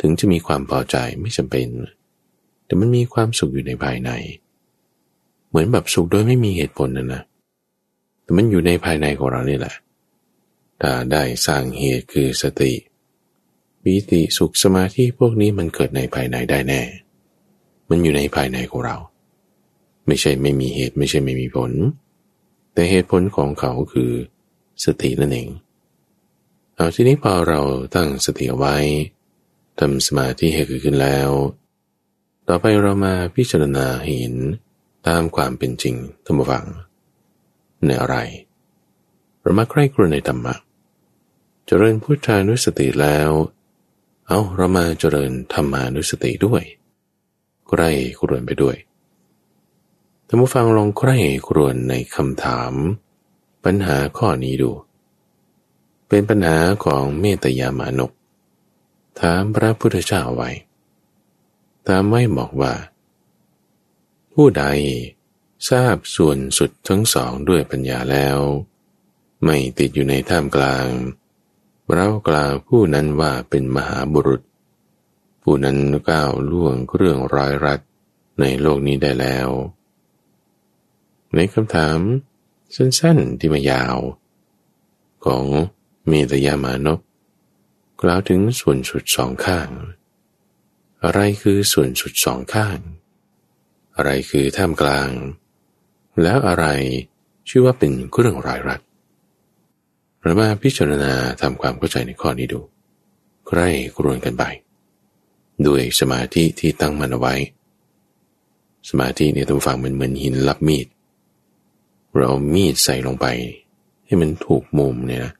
[0.00, 1.66] ถึงจะมีความพอใจไม่จำเป็น
[2.64, 4.10] แต่มันมีความสุขอยู่ในภายใน
[5.48, 7.22] เหมือนแบบสุขโดยไม่มีเหตุผลนะนะ
[8.22, 9.74] แต่มันอยู่ในภายในของเรานี่แหละ
[10.80, 12.72] ถ้าได้สร้างเหตุคือสติ
[13.82, 16.80] ปีติสุขสมาธิพวกนี้มันเกิดในภายในได้แน่
[17.88, 18.96] มันอยู่ในภายในของเรา
[20.06, 21.72] ไม่ใช่ไม่มีเหตุไม่ใช่ไม่มีผล
[22.72, 24.12] แต่เหตุผลของเขาคือ
[24.84, 25.48] สตินั่นเอง
[26.74, 27.60] เอาทีนี้พอเรา
[27.94, 28.76] ตั้งสติเอาไว้
[29.78, 31.30] ทำสมาธิให้เกิดขึ้นแล้ว
[32.48, 34.34] ต่อไปเรามาพิจารณาเห็น
[35.06, 36.46] ตามความเป็นจริงทั้งหมด
[37.84, 38.16] ในอะไร
[39.42, 40.54] เรามาใคร่ครวญในธรรมะ
[41.66, 43.30] เจริญพุทธานุสติแล้ว
[44.26, 46.62] เอาเรามาเจริญธรรมานุสติด้วย
[47.68, 48.76] ใคร่ครวญไปด้วย
[50.32, 51.16] ท่านผู้ฟังลองใคร่
[51.48, 52.72] ครวญในคำถาม
[53.64, 54.70] ปัญหาข้อนี้ดู
[56.08, 58.12] เป็นปัญหาของเมตยามานก
[59.20, 60.50] ถามพระพุทธเจ้าไว้
[61.86, 62.74] ถามไว้บอกว่า
[64.34, 64.64] ผู้ใด
[65.70, 68.38] ทราบส่วนสุดทั้งสองด้วยปัญญาแล้ว
[69.44, 70.86] ไม่ติดอยู่ในท่ามกลาง
[71.92, 74.42] เรากล่าวผู้นั้นว่าเป็นมหาบุรุษ
[75.42, 75.78] ผู้นั้น
[76.10, 77.80] ก้าวล่วงเรื่องร้อยรัด
[78.40, 79.50] ในโลกนี้ได้แล้ว
[81.36, 81.98] ในคำถาม
[82.74, 83.96] สั้นๆที่มายาว
[85.24, 85.44] ของ
[86.08, 87.00] เมตยามานพ
[88.02, 89.68] กล่าวถึงส่วนสุดสองข้าง
[91.04, 92.78] อะไรคือส่วนสุดสองข้าง
[93.96, 95.10] อะไรคือท่ามกลาง
[96.22, 96.66] แล้วอะไร
[97.48, 98.80] ชื่อว่าเป็นเรื่องรายรัด
[100.20, 102.60] เรามาพิจารณาทำความเข้าใจในข้อนี้ดู
[103.46, 103.60] ใคร
[103.96, 104.44] กรวนกันไป
[105.66, 107.34] ด้วยสมาธิที่ตั้งมันเอาไว้
[108.88, 110.86] สมาธิเนี่ยต้องฟังมันเหมือนหินรับมีด
[112.18, 113.26] เรามีดใส่ลงไป
[114.06, 115.32] ให้มันถูกมุมเนี่ยนะ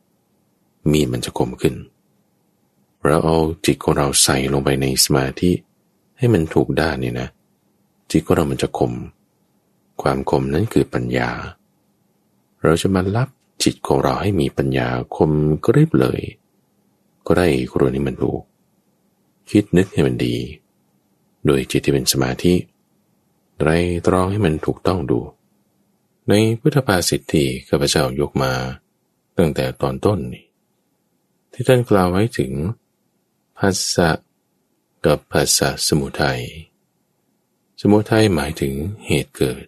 [0.91, 1.75] มีดมันจะคมขึ้น
[3.07, 5.51] เราเอาจิตของเราใส่ลงไปในสมาธิ
[6.19, 7.29] ให้มันถูกด้านเนี่ยนะ
[8.11, 8.93] จิตของเรามันจะคม
[10.03, 11.31] ความคมนั้นคือปัญญา
[12.63, 13.29] เราจะมารับ
[13.63, 15.31] จิตของเราให้มีปัญญาคม
[15.65, 16.21] กริบเลย
[17.27, 18.41] ก็ได้ครัวนี้มันถูก
[19.51, 20.37] คิดนึกให้มันดี
[21.47, 22.55] โดยจิตที่เป็นสมาธิ
[23.59, 23.71] ไตร
[24.07, 25.19] ตรองให้มันถูกต้องดู
[26.29, 28.53] ในพุทธภาษิตที่ข้าพเจ้ายกมา
[29.39, 30.47] ตั้งแต่ตอนต้นนี่
[31.53, 32.53] ที่ท่านกล่าวไว้ถึง
[33.59, 34.11] ภาษะ
[35.07, 36.43] กับภาษะสมุทัย
[37.81, 38.75] สมุทัยหมายถึง
[39.07, 39.65] เหตุเกิด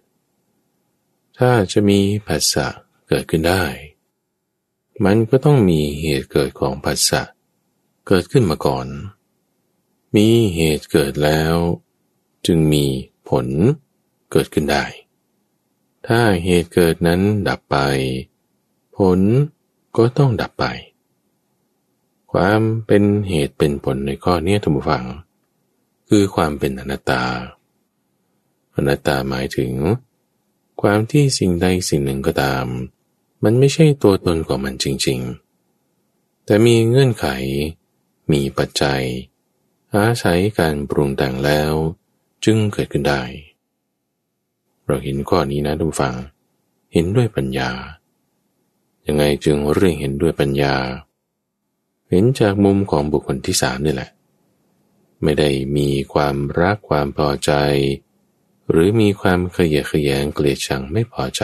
[1.38, 2.66] ถ้าจะมีผัสสะ
[3.08, 3.64] เกิดขึ้นได้
[5.04, 7.22] มันก็ต้องมีเหตุเกิดของผัสสะ
[8.06, 8.86] เกิดขึ้นมาก่อน
[10.16, 11.54] มีเหตุเกิดแล้ว
[12.46, 12.84] จึงมี
[13.28, 13.46] ผล
[14.32, 14.84] เกิดขึ้นได้
[16.06, 17.76] ถ้าเหตุเกิดนั้นดับไป
[18.96, 19.20] ผล
[19.96, 20.64] ก็ต้องดับไป
[22.32, 25.04] ความเป็นเหตุเป็นผลในข้อนี้ท่านผู้ฟัง
[26.08, 27.24] คือความเป็นอนัตตา
[28.74, 29.72] อนัตตาหมายถึง
[30.82, 32.66] ความที่สิ่งใดสิ่งหนึ่งก็ตาม
[33.44, 35.20] มันไม่ใช่ตัวตนของมันจริง
[35.84, 37.26] ๆ แต่มีเงื่อนไข
[38.32, 39.02] มีปัจจัย
[39.94, 41.72] อาศัยการปรุงแต่งแล้ว
[42.44, 43.22] จึงเกิดขึ้นได้
[44.86, 46.14] เราเห็นข้อนี้นะทุกฝัง
[46.92, 47.70] เห็นด้วยปัญญา
[49.06, 50.74] ยังไงจึงเรื่องเห็นด้วยปัญญา
[52.08, 54.10] เห็นจากมุมของบุคคลที่สามนี่แหละ
[55.22, 57.52] ไม่ได้มีความรักความพอใจ
[58.70, 61.42] หรือมีความขยะแขยงเกลียดชังไม่พอใจ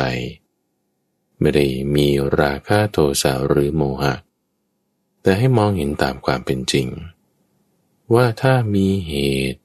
[1.40, 2.08] ไม่ได้มี
[2.40, 4.14] ราคะโทสะหรือโมหะ
[5.22, 6.86] แต่ให้มองเห็นตามความเป็นจริง
[8.14, 9.14] ว่าถ้ามีเห
[9.52, 9.60] ตุ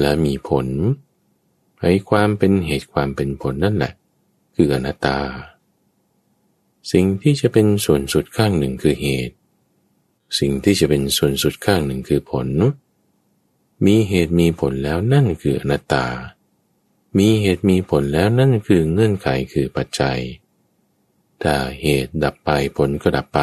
[0.00, 0.66] และมีผล
[1.84, 3.92] ห้ความเป็นเหตุความเป็นผลนั่นแหละ
[4.54, 5.18] คืออนัตตา
[6.92, 9.34] สิ่งที่จะเป็นส่วนสุดข้างหนึ่งคือเหตุ
[10.38, 12.48] สิ่งที่จะเป็นส่วนสุดข้างหนึ่งคือผล
[13.84, 16.06] มีเหตุมีผลแล้วนั่นคืออนัตตา
[17.18, 20.18] มีเหตุมีผลแล้วนั่นคือเงื่อนไขคือปัจจัย
[21.42, 23.40] ถ้าเหตุดับไปผลก็ดับไป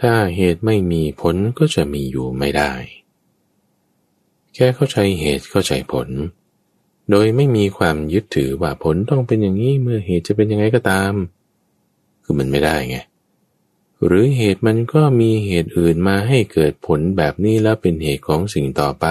[0.00, 2.72] ถ้าเหตุไม่มีผลก็จะมีอยู่ไม่ได้
[4.54, 6.08] แค่เข้าใจเหตุเข้าใจผล
[7.10, 11.12] โดยไม่มีความยึดถือว่าผลต้องเป็นอย่างนี้เมื่อเหตุจะเป็นยังไงก็ตาม
[12.24, 12.96] คือมันไม่ได้ไง
[14.04, 19.06] หรือเหตุมันก็มีเหตุอื่นมาให้เกิดผลแบบนี้แล้วเป็นเหตุของสิ่งต่อไป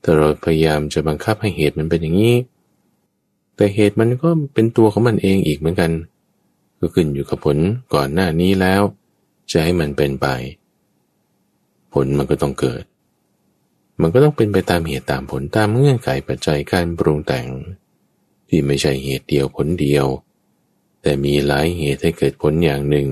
[0.00, 2.36] แต่เราพยายามจะบังคับให้เหตุมันเป็นอย่างนี้
[3.56, 5.90] แต่เหตุมันก็เป็นตัวของมันเองอีกเหมือนกัน
[6.78, 7.56] ก็ขึ้นอยู่กับผล
[7.94, 8.82] ก่อนหน้านี้แล้ว
[9.50, 10.26] จะให้มันเป็นไป
[11.92, 12.82] ผลมันก็ต้องเกิด
[14.00, 17.48] มันก็ต้องเป็นไปตามเหตุตามผลตามเงื่อนไขปัจจัยการปรุงแต่ง
[18.48, 20.06] ที่ไม่ใช่เหตุเดียวผลเดียว
[21.02, 23.08] แต่มีหลายเหตุให้เกิดผลอย่างหนึ่ง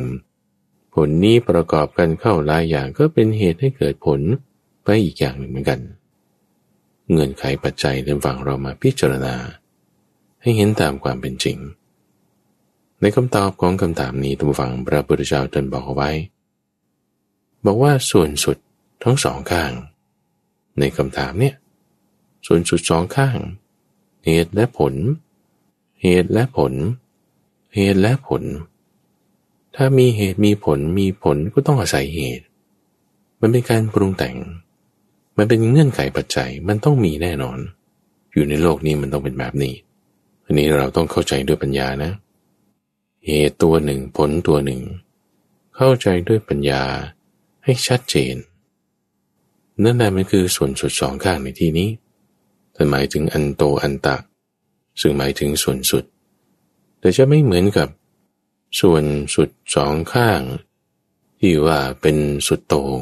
[0.94, 4.20] ผลนี้ประกอบกันเข้าหลายอย่างก็เป็นเหตุให้เกิดผล
[4.84, 5.80] ไปอีกอย่างหนึ่งเหมือนกัน
[7.10, 9.34] เงื่อนไขปัจจัยในฝั่งเรามาพิจารณา
[10.42, 11.58] ให้เห็นตามความเป็นจริง
[13.00, 16.10] ในคำตอบของคำถามนี้ทุกฝั่งพระพุทธเจ้าตรัสบอกเอาไว้
[17.64, 18.56] บอกว่าส่วนสุด
[19.02, 19.72] ทั้งสองข้าง
[20.80, 21.54] ในคำถามเนี่ย
[22.46, 23.38] ส่วนสุดสองข้าง
[24.24, 24.94] เหตุและผล
[26.02, 26.72] เหตุและผล
[27.74, 28.42] เหตุและผล
[29.76, 32.44] ถ้ามีเหตุมีผลมีผลก็ต้องอาศัยเหตุ
[33.40, 34.36] มันเป็นการปรุงแต่ง
[35.36, 37.58] มันเป็นเงื่อนไขปัจจัยมันต้องมีแน่นอน
[38.32, 39.74] อยู่ในโลกนี้มันต้องเป็นแบบนี้
[40.44, 42.12] อันนี้เราต้องเข้าใจด้วยปัญญานะ
[43.26, 44.80] เหตุตัวหนึ่งผลตัวหนึ่ง
[45.76, 46.82] เข้าใจด้วยปัญญา
[47.64, 48.34] ให้ชัดเจน
[49.84, 51.90] นั่นแหละมันคือส่วนสุดสองข้างในที่นี้
[52.72, 54.16] แต่หมายถึงอันโตอันตะ
[55.00, 56.04] ซึ่งหมายถึงส่วนสุด
[57.00, 57.88] แต่จะไม่เหมือนกับ
[58.80, 60.40] ส่วนสุดสองข้าง
[61.40, 63.00] ที่ว่าเป็นสุดโตง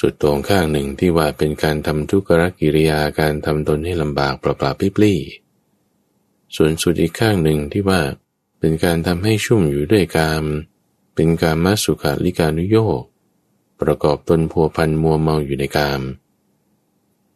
[0.00, 5.20] สุดโตงข้างหนึ่งที่ว่าเป็นการทำทุกขกิริยาการทำตนให้ลำบากปลาปลาปิปลี่
[6.56, 8.00] ส่วนสุดอีกข้างหนึ่งที่ว่า
[8.60, 10.44] เป็นการทำให้ชุ่มอยู่ด้วยกาม
[11.14, 13.02] เป็นการมัสุขาลิกานุโยก
[13.80, 16.02] ประกอบตนพัวพันมัวเมาอยู่ในกาม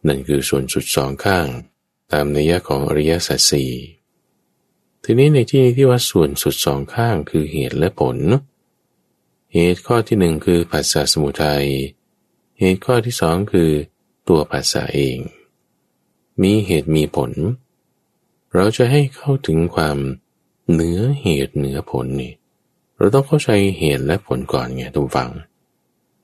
[0.07, 1.47] นั่นคือส่วนสุดสองข้าง
[2.11, 3.71] ตามนัยยะของอริยสัจสี่
[5.03, 8.17] ทีนี้ในที่นี้ที่ว่าส่วนสุดสองข้างคือเหตุและผล
[9.53, 11.65] เหตุข้อที่หนึ่งคือภาษาสมุทัย
[12.59, 13.69] เหตุข้อที่สองคือ
[14.27, 15.17] ตัวภาษาเอง
[16.41, 17.31] มีเหตุมีผล
[18.55, 19.97] เราจะให้เข้าถึงความ
[20.71, 22.33] เหนือเหตุเหนือผลนี่
[22.97, 23.49] เราต้องเข้าใจ
[23.79, 25.31] เหตุและผลก่อนไงทุกฝัง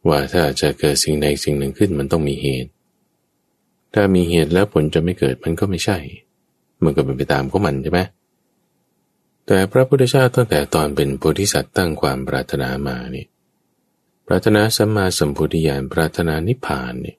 [0.08, 2.72] ว่าถ้าจะเกิดสิ่งใดสิ่งหนึ่งขึ้นมันต้องมีเหตุ
[3.94, 5.98] ถ้ามีเหตุแล้วผลจะไม่เกิดมันก็ไม่ใช่
[6.84, 8.00] มันก็เป็นไปตามของมันใช่ไหม
[9.46, 13.26] แต่พระพุทธเจ้าตั้งแต่ตอนเป็นโพธิสัตว์ตั้งความปรารถนามานี่
[14.28, 17.16] ปรารถนาสัมมาสัมพุทธิญาณปรารถนานิพพานนี่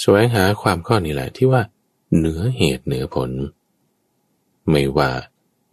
[0.00, 1.62] แสวงหาความข้อนี้แหละที่ว่า
[2.16, 3.30] เหนือเหตุเหนือผล
[4.70, 5.10] ไม่ว่า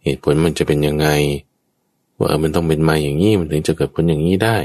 [0.02, 1.08] เหตุผลมันจะเป็นยังไง
[2.20, 4.56] ว่ามันต้องเป็นมาอย่างนี้มันถึงจะเกิดผลอย่างนี้ได้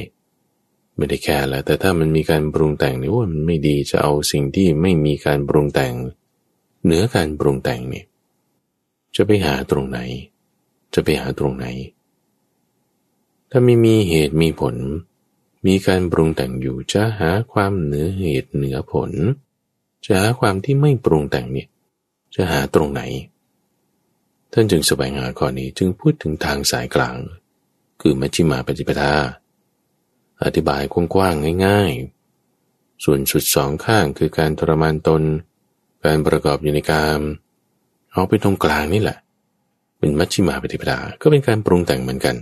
[0.99, 5.93] ไม่ได้แค่แล้วแต่ถ้ามันมีการปรุงแต่งนี่ว่ามันไม่ดีจะเอาสิ่งที่ไม่มีการปรุงแต่ง
[6.83, 8.03] เหนือการปรุงแต่งนี่
[9.15, 9.99] จะไปหาตรงไหน
[10.93, 11.65] จะไปหาตรงไหน
[13.49, 14.75] ถ้าไม่มีเหตุมีผล
[15.67, 19.11] มีการปรุงแต่งอยู่จะหาความเหนือเหตุเหนือผล
[20.05, 21.67] จะหาความที่ไม่ปรุงแต่งเนี่ย
[22.35, 23.01] จะหาตรงไหน
[24.53, 27.17] ท่านจึงแสวงหาข้อนี้จึงพูดถึงทางสายกลาง
[28.01, 29.13] คือมัชฌิมาปฏิปทา
[30.43, 35.23] อธิบายกว้างๆง่ายๆ ส่วนสุดสองข้างคือการทรมานตน
[36.05, 37.21] การประกอบอยู่ในกาม
[38.13, 39.17] เอาไปตรงกลางนี่แหละ
[39.99, 42.35] เป็นมัชฌิมาปฏิปทาก็เป็นการปรุงแต่งเหมือนกัน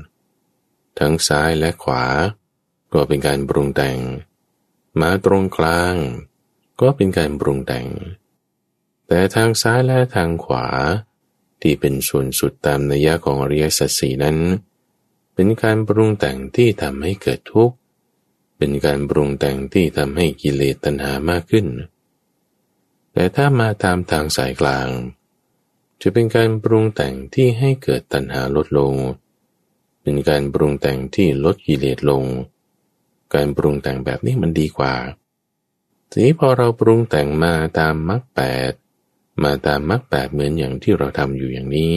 [0.99, 2.05] ทั้งซ้ายและขวา
[2.93, 3.97] ก็เป็นการปรุงแต่ง
[5.01, 5.95] มาตรงกลาง
[6.81, 7.87] ก็เป็นการปรุงแต่ง
[9.07, 10.67] แต่ทางซ้ายและทางขวา
[11.61, 14.37] ที่เป็นส่วนสุดตามนัยยะของอริยสัจสีนั้น
[15.33, 17.75] เป็นการปรุงแต่งที่ทำให้เกิดทุกข์
[18.57, 21.67] เป็นการปรุงแต่งที่ทำให้กิเลสตัณหามากขึ้น
[23.13, 24.87] แต่ถ้ามาตามทางสายกลาง
[26.01, 28.93] จะเป็นการปรุงแต่งที่ให้เกิดตัณหาลดลง
[30.01, 32.23] เป็นการปรุงแต่งที่ลดกิเลสลง
[33.33, 34.95] การปรุงแต่งแบบนี้มันดีกว่า
[36.09, 38.71] ทีนี้พอเราปรุงแต่งมาตามมรรคแปด
[39.43, 41.95] มาตามมรรคแปดเหมือนอย่างที่เราทำอยู่อย่างนี้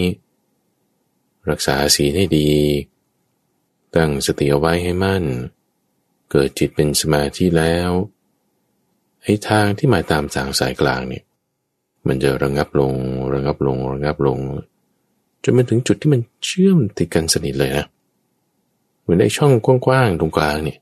[1.51, 2.51] รักษาศีลให้ดี
[3.96, 5.25] ตั้งสติเอาไว้ให้มั่น
[5.59, 7.90] เเกิดจิตเป็นสมาธิแล้ว
[9.23, 11.25] ไอ้ทางที่มาตามทางสายกลางเนี่ย
[12.07, 12.93] มันจะระงับลง
[13.35, 14.38] ระงับลงระงับลง
[15.43, 17.87] จนมันถึงจุดที่มันเชื่อมติดกันสนิทเลยนะ
[19.01, 20.79] เหมือนไอ้ช่องกว้างๆตรงกลางเนี่ย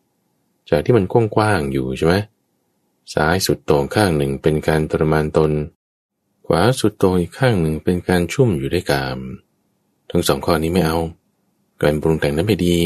[0.70, 2.14] จากที่มันกว้างๆอยู่ใช่ไหม
[3.14, 5.50] ซ้ายสุดตรงข้างหนึ่งเป็นการตรมานตน
[6.46, 9.18] ขวาสุดตรงอีกข้างหนึ่งเป็นการชุ่มอยู่ด้วยกาม
[10.10, 10.98] ทั้งสองข้อนี้ไม่เอา
[11.82, 12.76] การปรุงแต่งนั้นไม่ดี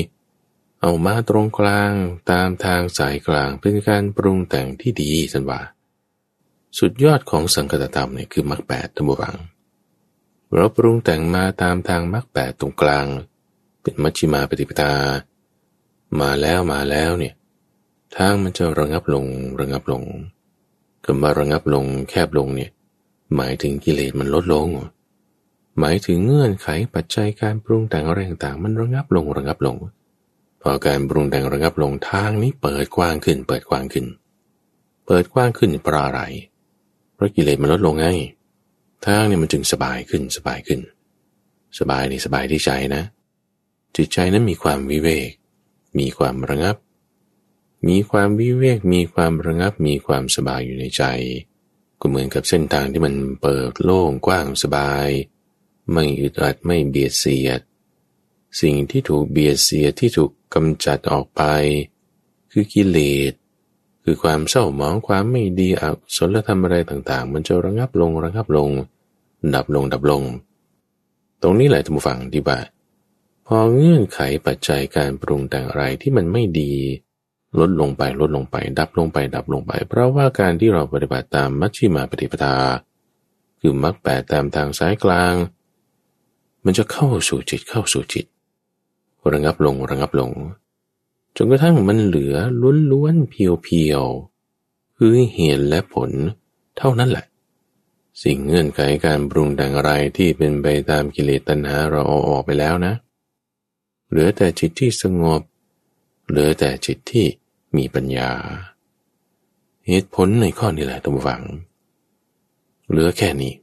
[0.85, 1.92] เอามาตรงกลาง
[2.31, 5.61] ตามทางสายกลางเป็นการปรุงแต่งที่ดีสันว่า
[6.79, 9.37] สุดยอดของสังคตธรรมเนี่ยคือมรรคแปดตัมบัง
[10.55, 13.07] เราปรุงแต่งมาตามทางมรรคแปดตรงกลาง
[13.83, 14.92] เป็นมัชฌิมาปฏิปทา
[16.21, 17.35] มาแล้วมาแล้วเนี่ย
[18.16, 19.27] ทางมันจะระงับลง
[19.61, 20.03] ระงับลง
[21.05, 22.71] คำว่าระงับลงแคบลงเนี่ย
[23.37, 24.68] หมายถึงกิเลสมันลดลง
[25.79, 29.77] หมายถึงเงื่อนไขปัจจัยการปรุงแต่งอะไรต่างๆมันระงับลงระงับลง
[30.62, 34.07] พอการปรุงแต่งระงับลงทางนี้เปิดกว้างขึ้น เปิดกว้างขึ้น
[35.07, 36.22] เปิดกว้างขึ้นเพราะอะไร
[37.14, 38.07] เพราะกิเลสมันลดลงไง
[39.07, 40.81] ทางเนี่ยมันจึงสบายขึ้นสบายขึ้น
[41.79, 43.03] สบายนี่สบายที่ใจนะ
[43.96, 45.31] จิตใจนั้นมีความวิเวก
[45.98, 46.77] มีความระงับ
[47.88, 51.05] มีความวิเวก มีความระงับ มีความสบายอยู่ในใจ
[52.01, 55.09] ก็เหมือนกับเส้นทางที่มันเปิดโล่งกว้างสบาย
[55.92, 57.61] ไม่อึดอัดไม่เบียดเสียด
[58.61, 61.43] สิ่งที่ถูกเบียดเสียที่ถูกกำจัดออกไป
[62.51, 62.99] คือกิเล
[63.31, 63.33] ส
[64.05, 65.83] คือความเศร้าหมองความไม่ดีอ
[66.17, 68.71] สลธรรมอะไรต่างๆ มันจะระงับลงระงับลง
[69.55, 70.23] ดับลงดับลง
[71.43, 72.59] ตรงนี้แหละท่านผู้ฟังที่ว่า
[73.47, 76.73] พอเงื่อนไขปัจจัยการปรุงแต่งอะไรที่มันไม่ดี
[77.61, 82.57] ลดลงไปลดลงไป ดับลงไปดับลงไป เพราะว่าการที่เราปฏิบัติตามมัชฌิมาปฏิปทา
[83.61, 85.35] คือมรรคแปดตามทางสายกลาง
[86.65, 88.27] มันจะเข้าสู่จิตเข้าสู่จิต
[89.30, 90.30] ระงับลงระงับลง
[91.37, 92.35] จนกระทั่งมันเหลือ
[92.90, 96.11] ล้วนๆเพียวๆคือเหตุและผล
[96.78, 97.26] เท่านั้นแหละ
[98.22, 102.94] สิ่งเงื่อนไขการปรุงแต่งอะไรที่เป็นไปตามกิเลสตัณหาเราเอาออกไปแล้วนะ
[104.08, 105.42] เหลือแต่จิตที่สงบ
[106.28, 107.26] เหลือแต่จิตที่
[107.76, 108.30] มีปัญญา
[109.87, 111.42] เหตุผลในข้อนี้แหละทุกฝัง
[112.88, 113.54] เหลือแค่นี้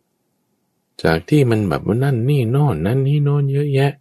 [1.03, 3.91] จากที่มันแบบว่านั่นนี่นอนนั่นนี่นอนเยอะแยะ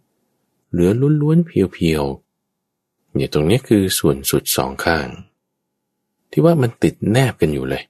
[0.71, 5.07] เหลือล้วนๆเพียวๆเนี่ยตรงนี้คือส่วนสุดสองข้าง
[6.31, 7.83] ที่ว่ามันติดแนบกันอยู่เลย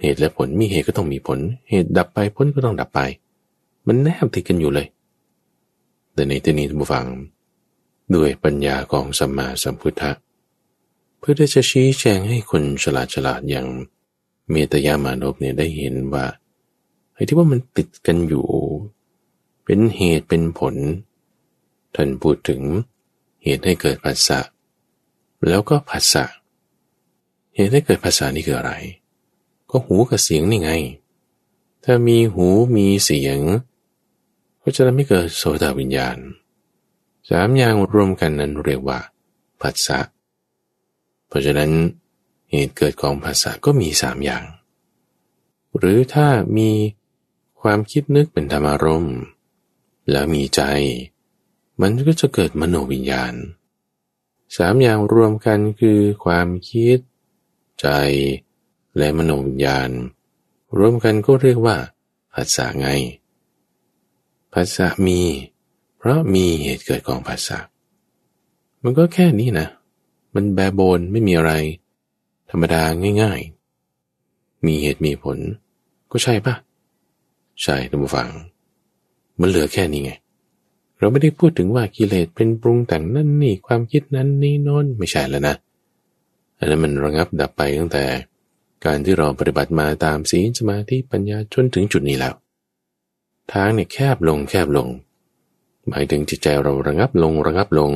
[0.00, 1.38] เหตุและผลมีเหตุก็ต้องมีผล
[1.70, 3.00] เหตุดับไปผลก็ต้องดับไป
[3.86, 4.86] มันแนบติดกันอยู่เลย
[6.14, 7.06] แต่ในที่นี้ท่านผู้ฟัง
[8.14, 10.12] ด้วยปัญญาของสัมมาสัมพุทธะ
[11.18, 13.66] เพื่อที่จะชี้แจงให้คนฉลาดฉลาดอย่าง
[14.50, 16.24] เมตยามานพเนี่ยได้เห็นว่า
[17.14, 18.46] ไอ้ที่ว่ามันติดกันอยู่
[19.64, 20.74] เป็นเหตุเป็นผล
[21.96, 22.62] ท่านพูดถึง
[23.42, 24.40] เหตุให้เกิดภาษะ
[25.48, 26.24] แล้วก็ภาษะ
[27.54, 28.72] เหตุให้เกิดภาษานี่คืออะไร
[29.70, 30.72] ก็หูกับเสียงนี่ไง
[31.84, 33.38] ถ้ามีหูมีเสียง
[34.62, 36.16] ก็จะทำให้เกิดโสดาวิญญาณ
[37.30, 38.98] สามอย่างรวมกันนั้นเรียกว่า
[39.60, 39.98] ภาษะ
[41.28, 41.70] เพราะฉะนั้น
[42.50, 44.44] เหตุเกิดของภาษาก็มีสามอย่าง
[45.76, 46.70] หรือถ้ามี
[47.60, 49.16] ความคิดนึกเป็นธรรมารมณ์
[50.10, 50.62] แล้วมีใจ
[51.80, 53.34] มันก็จะเกิดมโนวิญญาณ
[54.56, 56.98] สามอย่างรวมกันคือความคิด
[57.80, 57.88] ใจ
[58.96, 59.90] และมโนวิญญาณ
[60.78, 61.76] รวมกันก็เรียกว่า
[62.34, 62.88] ภาษาไง
[64.52, 65.20] ภาษามี
[65.98, 67.58] เพราะมีเหตุเกิดของภาษา
[68.82, 69.68] มันก็แค่นี้นะ
[70.34, 71.52] มันแบบโบนไม่มีอะไร
[72.50, 72.82] ธรรมดา
[73.22, 75.38] ง่ายๆ มีเหตุมีผล
[76.10, 76.54] ก็ใช่ปะ
[77.62, 78.28] ใช่ท่านผู้ฟัง
[79.40, 80.12] มันเหลือแค่นี้ไง
[80.98, 85.54] เราไม่ได้พูดถึงว่ากิเลสเป็นปรุงแต่งนั่นนี่ความคิดนั้นนี่นอนไม่ใช่แล้วนะ
[86.58, 88.04] อันนั้นมันระงับดับไปตั้งแต่
[88.84, 92.34] การที่เราปฏิบัติมาตามศีลสมาธิปัญญาจนถึงจุดนี้แล้ว
[93.52, 94.88] ทางเนี่ยแคบลงแคบลง
[95.88, 97.90] หมายถึงจิตใจเราระงับลงระงับลง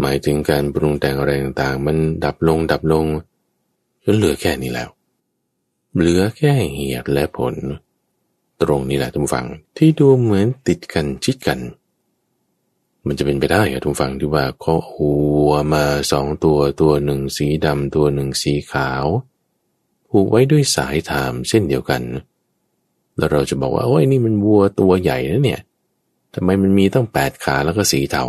[0.00, 3.06] หมายถึงการปรุงแต่งอะไรต่างๆ มันดับลงดับลง
[4.04, 4.88] จนเหลือแค่นี้แล้ว
[5.94, 7.54] เหลือแค่เหตุและผล
[8.62, 11.58] ตรงนี้แหละทุกฝังที่ดูเหมือนติดกันชิดกัน
[13.06, 15.12] มันจะเป็นไปได้อะทุกฝั่งที่ว่าเขาหั
[15.46, 19.04] วมาสองตัวตัวหนึ่งสีดำตัวหนึ่งสีขาว
[20.10, 22.02] ผูกไว้ด้วยสายถามเส้นเดียวกัน
[23.16, 25.60] แล้วเราจะบอกว่าโอ้ยนี่มันวัวตัวใหญ่นะเนี่ย
[26.34, 28.24] ทำไมมันมีตั้งแปดขาแล้วก็สีเทา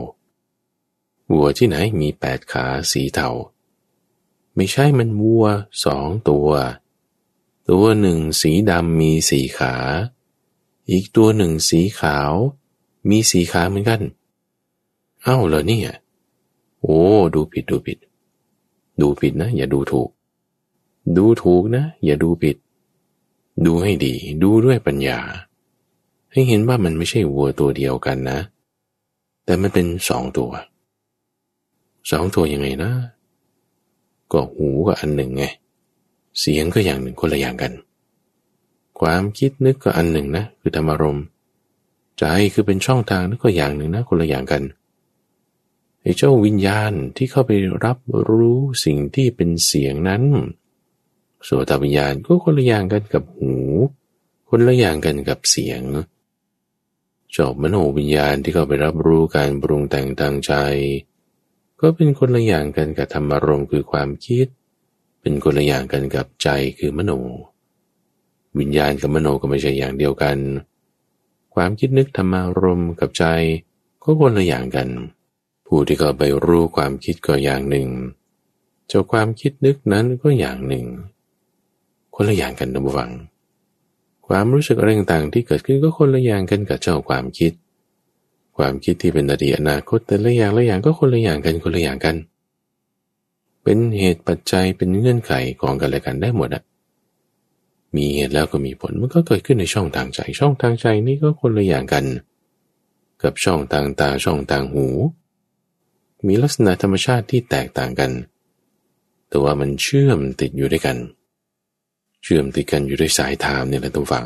[1.31, 3.29] วัวที่ไหนมีแปดขาสีเทา
[4.55, 5.45] ไม่ใช่มันวัว
[5.85, 6.49] สองตัว
[7.69, 9.75] ตัวหนึ่งสีดำมีสีขา
[10.91, 12.31] อีกตัวหนึ่งสีขาว
[13.09, 14.01] มีสีขาเหมือนกัน
[15.23, 15.91] เอ้าเหรอเนี่ย
[16.81, 16.99] โอ้
[17.35, 17.97] ดูผิดดูผิด
[19.01, 20.09] ดูผิดนะ อย่าดูถูก
[21.17, 22.57] ดูถูกนะ อย่าดูผิด
[23.65, 24.13] ดูให้ดี
[24.43, 25.19] ดูด้วยปัญญา
[26.31, 28.39] ให้เห็นว่ามันไม่ใช่วัวตัวเดียวกันนะ
[29.45, 30.51] แต่มันเป็นสองตัว
[32.11, 32.91] สองตัวยังไงนะ
[34.31, 35.43] ก็หูก็อันหนึ่งไง
[36.39, 37.73] เสียงก็อย่างหนึ่งคนละอย่างกัน
[38.99, 41.19] ความคิดนึกก็อันหนึ่งนะ คือธรรมารม
[42.17, 44.63] ใจคือเป็นช่องทางนั่นก็อย่างหนึ่งนะ คนละอย่างกัน
[46.17, 47.51] เจ้าวิญญาณที่เข้าไป
[47.85, 47.99] รับ
[48.29, 50.23] รู้สิ่งที่เป็นเสียงนั้น
[51.47, 53.53] ส่วนตวิญญาณก็คนละอย่างกันกับหู
[54.49, 55.81] คนละอย่างกันกับเสียง
[57.35, 60.53] จบมโนวิญญาณที่เข้าไปรับรู้การปรุงแต่งทางใจ
[61.81, 64.47] ก็เป็นคนละอย่างกันกับธรรมารมคือความคิด
[65.21, 66.49] เป็นคนละอย่างกันกับใจ
[66.79, 67.11] คือมโน
[68.59, 70.37] วิญญาณกับมโนก็ไม่ใช่อย่างเดียวกัน
[71.55, 73.25] ความคิดนึกธรรมารมกับใจ
[74.03, 74.87] ก็คนละอย่างกัน
[75.71, 77.87] ผู้ที่เขาไปรู้ความคิดก็อย่างหนึ่ง
[78.87, 80.85] เจ้าความคิดนึกนั้นก็อย่างหนึ่ง
[82.15, 83.11] คนละอย่างกันนะบุฟัง
[84.27, 87.53] ความรู้สึกอะไรต่างๆที่เกิดขึ้นก็คนละอย่างกันกับเจ้าความคิด
[88.57, 92.15] ความคิดที่เป็นอดีตอนาคตแต่ละอย่างละอย่างก็คนละอย่างกันคนละอย่างกัน
[93.63, 96.63] เป็นเหตุปัจจัยเป็นเงื่อนไขของกันและกันได้หมดอะ
[97.95, 102.05] มีเหตุแล้วก็มีผลมันก็เกิดขึ้นในช่องทางใจ ช่องทางใจนี่ก็คนละอย่างกัน
[103.23, 104.87] กับช่องทางตาช่องทางหู
[106.27, 108.11] มีลักษณะธรรมชาติที่แตกต่างกัน
[109.29, 110.97] แต่ว่ามันเชื่อมติดอยู่ด้วยกัน
[112.23, 114.25] เชื่อมติดกันอยู่ด้วยสายทามเนี่ยแหละทุกฝัง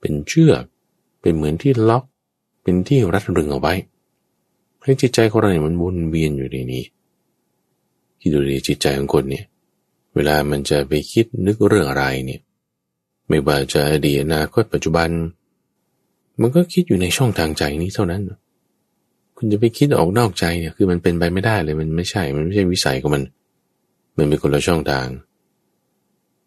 [0.00, 0.62] เป็นเชือก
[1.20, 2.04] เป็นเหมือนที่ล็อก
[2.62, 3.74] เป็นที่รัดรึงเอาไว้
[4.82, 6.84] ให้จิตใจของเราเนี่ยมันวนเวียนอยู่ในนี้
[8.20, 9.44] คิดดูดีจิตใจของคนเนี่ย
[10.14, 12.40] เวลามันจะไปคิดนึกเรื่องอะไรเนี่ย
[13.28, 15.08] ไม่ว่าจะอดีตอนาคตปัจจุบัน
[16.40, 18.22] มันก็คิดอยู่ในช่องทางใจนี้เท่านั้น
[19.40, 23.22] คุณจะไปคิดออกนอกใจเนี่ยคือมันเป็นไปไม่ได้เลยมันไม่ใช่ มันไม่ใช่วิสัยของมัน
[24.16, 25.06] มันเป็นคนละช่องทาง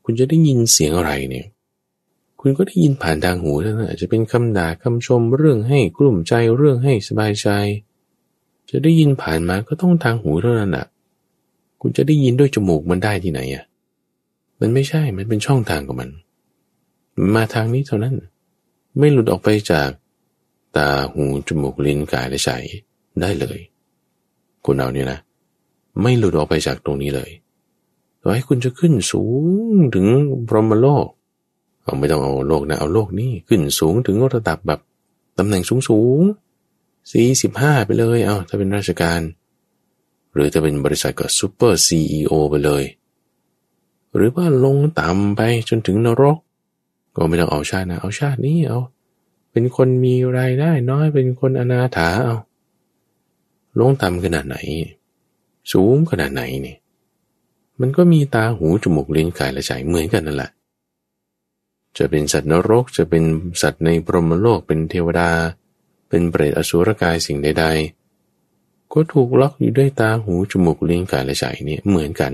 [0.05, 1.45] คุณจะได้ยินเสียงอะไรเนี่ย
[2.39, 7.47] คุณก็ได้ยินผ่านทางหูเท่านั้นอาจจะเป็นคำด่าคำชมเรื่องให้กลุ่มใจเรื่องให้สบายใจ
[8.69, 10.85] จะได้ยินผ่านมาก็ต้องทางหูเท่านั้นอะ
[11.81, 13.63] คุณจะได้ยินด้วยจมูกมันได้ที่ไหนอะ
[14.59, 16.09] มันไม่ใช่ มันเป็นช่องทางของมัน
[17.35, 18.15] มาทางนี้เท่านั้น
[18.99, 19.89] ไม่หลุดออกไปจาก
[20.77, 22.49] ตาหูจมูกลิ้นกายและใจ
[23.21, 23.59] ได้เลย
[24.65, 25.19] คุณเอาเนี่ยนะ
[26.01, 27.31] ไม่หลุดออกไปจากตรงนี้เลย
[28.21, 29.23] ต่อให้คุณจะขึ้นสู
[29.71, 30.07] งถึง
[30.47, 31.07] พรหมโลก
[31.83, 34.79] เอาไม่ต้องเอาโลกนะ เอาโลกนี้ขึ้นสูงถึงระดับแบบ
[35.37, 36.21] ตำแหน่งสูงสูง
[37.11, 39.21] สี่สิบห้าไปเลย เอาถ้าเป็นราชการ
[40.33, 41.99] หรือถ้าเป็นบริษัทก็ซูเปอร์ซี
[42.31, 42.83] อไปเลย
[44.15, 46.37] หรือว่าลงต่ำไปจนถึงนรก
[47.15, 48.79] ก็ไม่ต้องเอาชาตินะ เอาชาตินี้เอา
[49.51, 52.35] เป็นคนมีรายได้น้อยเป็นคนอนาถาเอา
[53.79, 54.57] ลงต่ำขนาดไหน
[55.71, 56.77] สูงขนาดไหนเนี่ย
[57.79, 60.51] มันก็มีตาหูจมูกลิ้นกายและใจเหมือนกันนั่นแหละ
[61.97, 63.23] จะเป็นสัตว์นรกจะเป็น
[63.61, 65.31] สัตว์ในพรหมโลกเป็นเทวดา
[66.09, 67.65] เป็นเปรตอสุรกายสิ่งใด
[68.29, 72.33] ๆ ก็ถูกล็อกอยู่ด้วยตาหูจมูกลิ้นกายและใจนี่ยเหมือนกัน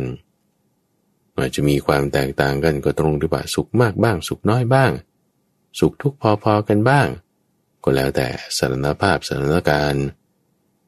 [1.38, 4.92] อาจจะมีความแตกต่างกันก็ตรงที่ว่าสุขมากบ้าง สุขน้อยบ้าง
[5.80, 7.08] สุขทุกข์พอๆกันบ้าง
[7.84, 10.06] ก็แล้วแต่สถานภาพสถานการณ์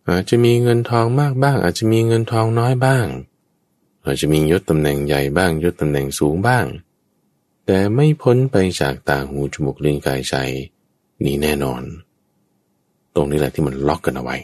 [0.10, 3.06] อาจจะมีเงินทองมากบ้าง อาจจะมีเงินทองน้อยบ้าง
[4.06, 6.66] อาจจะมียศตำแหน่งใหญ่บ้างยศตำแหน่งสูงบ้าง
[7.66, 10.36] แต่ไม่พ้นไปจากตาหูจมูกลิ้นกายใจ
[11.24, 11.84] นี่แน่นอน
[13.16, 14.38] ตรงนี้แหละที่มันล็อกกันเอาไว้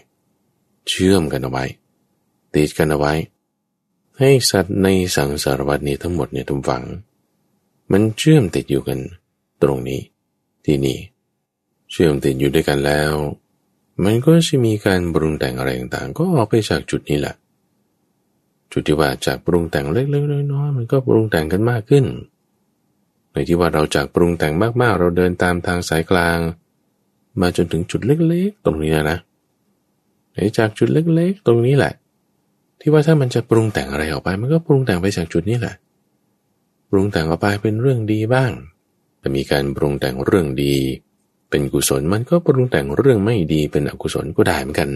[0.88, 1.66] เชื่อมกันเอาไว้
[2.54, 3.14] ติดกันเอาไว้
[4.20, 6.84] ให้สัตว์ในสังสารวัตนี้ทั้งหมดเนี่ยทุกฝัง
[7.92, 9.00] มันเชื่อมติดอยู่กัน
[9.62, 10.00] ตรงนี้
[10.66, 11.00] ที่นี่
[11.92, 13.12] เชื่อมติดอยู่ด้วยกันแล้ว
[14.04, 17.36] มันก็จะมีการปรุงแต่งอะไรต่างๆ ก็ออกไปจากจุดนี้แหละ
[18.72, 22.06] จุดที่ว่าจากปรุงแต่งเล็กๆน้อยๆมันก็ปรุงแต่งกันมากขึ้น
[23.32, 26.40] ในที่ว่าเราจากปรุงแต่งมากๆ เราเดินตามทางสายกลาง
[27.42, 29.18] มาจนถึงจุดเล็กๆ ตรงนี้นะ
[30.34, 31.94] ในจากจุดเล็กๆ ตรงนี้แหละ
[32.80, 35.76] ที่ว่าถ้ามันจะปรุงแต่งอะไรออกไป มันก็ปรุงแต่งไปจากจุดนี้แหละ
[36.90, 38.52] ปรุงแต่งออกไปเป็นเรื่องดีบ้าง
[39.26, 40.76] แต่มีการปรุงแต่งเรื่องดี
[41.50, 44.92] เป็นกุศลมันก็ปรุงแต่งเรื่องไม่ดีเป็นอกุศลก็ได้เหมือนกัน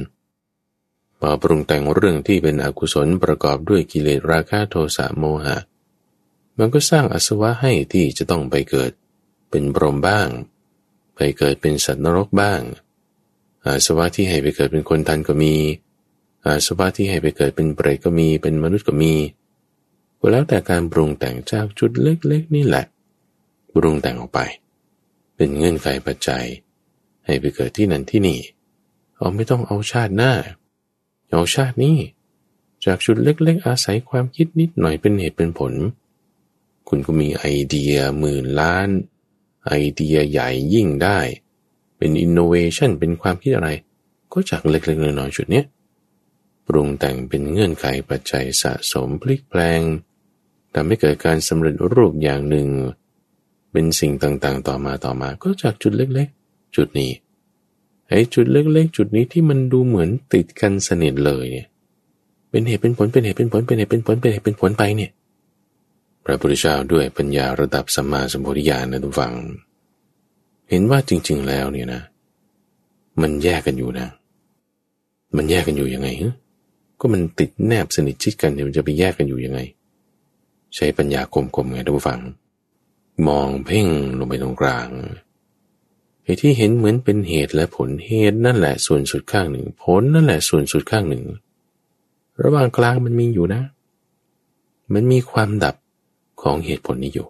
[1.20, 5.58] พอปรุงแต่งเรื่องที่เป็นอกุศลประกอบด้วยกิเลสราคะโทสะโมหะ
[6.58, 8.92] มันก็สร้างอสวะให้ที่จะต้องไปเกิด
[9.50, 10.28] เป็นบรมบ้าง
[11.16, 12.62] ไปเกิดเป็นสัตว์นรกบ้าง
[13.66, 15.56] อาสวะที่ให้ไปเกิดเป็นคนทันก็มี
[16.46, 19.14] อาสวะที่ให้ไปเกิดเป็นเปรตก็มี เป็นมนุษย์ก็มี
[20.20, 22.86] ก็แล้วแต่การปรุงแต่งจากจุดเล็กๆนี่แหละ
[23.74, 24.40] ปรุงแต่งออกไป
[25.36, 26.46] เป็นเงื่อนไขปัจจัย
[27.26, 28.40] ให้ไปเกิดที่นั่นที่นี่
[29.16, 30.34] เอาไม่ต้องเอาชาติหน้า
[31.32, 31.98] เอาชาตินี้
[32.86, 35.74] จากจุดเล็กๆ อาศัยความคิดนิดหน่อยเป็นเหตุเป็นผล
[36.88, 38.88] คุณก็มีไอเดียหมื่นล้าน
[39.68, 41.20] ไอเดียใหญ่ยิ่งได้
[41.98, 43.70] เป็นอินโนเวชันเป็นความคิดอะไร
[44.34, 45.66] ก็จากเล็กๆน้อยๆจุดเนี้ย
[46.68, 49.82] ปรุงแต่งเป็นเงื่อนไขปัจจัยสะสมพลิกแพลง
[50.74, 52.68] ทำให้เกิดการสำเร็จรูปอย่างหนึ่ง
[53.72, 57.12] เป็นสิ่งต่างๆ ต่อมาต่อมา ก็จากจุดเล็กๆ จุดนี้
[58.10, 61.68] ไอ้จุดเล็กๆ จุดนี้ที่มันดูเหมือนติดกันสนิทเลยเนี่ย
[62.50, 65.12] เป็นเหตุเป็นผลเป็นเหตุเป็นผลเป็นเหตุเป็นผลเป็นเหตุเป็นผลไปเนี่ย
[66.26, 69.34] พระพุทธเจ้าด้วยปัญญาระดับสัมมาสัมโพธิญาณนะทุกฝัง
[70.70, 72.02] เห็นว่าจริง ๆ แล้วเนี่ยนะ
[73.22, 74.08] มันแยกกันอยู่นะ
[75.36, 76.34] มันแยกกันอยู่ยังไงฮะ
[77.00, 79.60] ก็มันติดแนบสนิทชิดกันเนี่ยมันจะไปแยกกันอยู่ยังไง
[80.76, 82.20] ใช้ปัญญาคมๆไงทุกฝัง
[83.28, 84.90] มองเพ่งลงไปตรงกลาง
[86.24, 91.26] ไอ้ที่เห็นเหมือนเป็นเหตุและผลเหตุนั่นแหละส่วนสุดข้างหนึ่ง ผลนั่นแหละส่วนสุดข้างหนึ่ง
[92.44, 93.62] ระหว่างกลางมันมีอยู่นะ
[94.94, 95.76] มันมีความดับ
[96.42, 97.28] ของเหตุผลนี้อยู่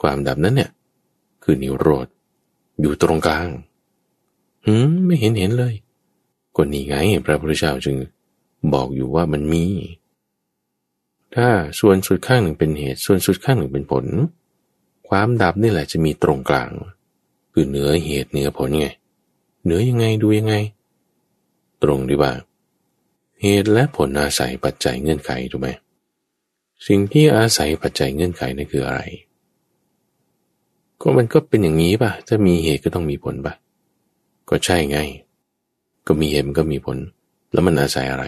[0.00, 0.70] ความดับนั้นเนี่ย
[1.42, 2.06] คือนิโรธ
[2.80, 3.48] อยู่ตรงกลาง
[4.66, 5.74] หืมไม่เห็นเห็นเลย
[6.56, 7.96] ก็นี่ไงพระพุทธเจ้าจึง
[8.72, 9.64] บอกอยู่ว่ามันมี
[11.34, 11.48] ถ้า
[11.80, 14.04] ส่วนสุดข้างหนึ่งเป็นเหตุ ส่วนสุดข้างหนึ่งเป็นผล
[15.08, 16.70] ความดับนี่แหละจะมีตรงกลาง
[17.52, 18.88] คือเหนือเหตุเหนือผลไง
[19.64, 20.54] เหนือยังไงดูยังไง
[21.82, 22.32] ตรงดีว่า
[23.42, 25.68] เหตุและผลอาศัยปัจจัยเงื่อนไขถูกไหม
[26.86, 29.00] สิ่งที่อาศัยปัจจัยเงื่อนไขนั่นคืออะไร
[31.00, 33.54] ก็มันก็เป็นอย่างนี้ป่ะ ถ้ามีเหตุก็ต้องมีผลป่ะ
[34.48, 34.98] ก็ใช่ไง
[36.06, 36.98] ก็มีเหตุมันก็มีผล
[37.52, 38.24] แล้วมันอาศัยอะไร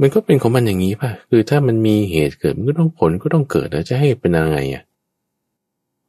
[0.00, 4.82] มันก็เป็นของมันอย่างนี้ป่ะ คือถ้ามันมีเหตุเกิดมันก็ต้องผลก็ต้องเกิดแล้วจะให้เป็นยังไงอะ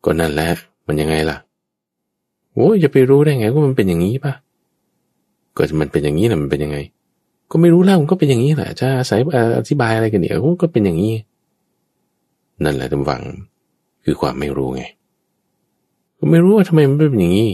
[0.04, 0.50] ก็นั่นแหละ
[0.88, 1.38] มันยังไงล่ะ
[2.54, 4.34] โอ้ยจะไปรู้ได้ไงว่ามันเป็นอย่างนี้ปะ
[5.58, 6.78] ก็มันเป็นอย่างนี้นะมันเป็นยังไง
[7.52, 9.20] ก็ไม่รู้แล้วมันก็เป็นอย่างนี้แหละ จะอาศัย
[9.58, 11.14] อธิบายอะไรกันเนี่ยก็เป็นอย่างนี้
[12.64, 13.22] นั่นแหละตำวัง
[14.04, 14.84] คือความไม่รู้ไง
[16.18, 17.52] ก็ไม่รู้ว่าทำไมมันเป็นอย่างนี้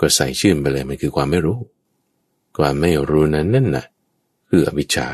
[0.00, 1.58] ก็ใส่ชื่อไปเลยมันคือความไม่รู้
[2.58, 3.86] ความไม่รู้นั้นนั่นน่ะ
[4.48, 5.06] คืออวิชชา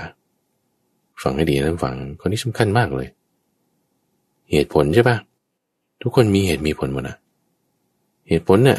[1.23, 3.09] ฟังให้ดีนะฟังคนนี้สำคัญมากเลย
[4.51, 5.17] เหตุผลใช่ปะ
[6.03, 7.17] ทุกคนมีเหตุมีผลหมดนะ
[8.29, 8.79] เหตุผลเนี่ย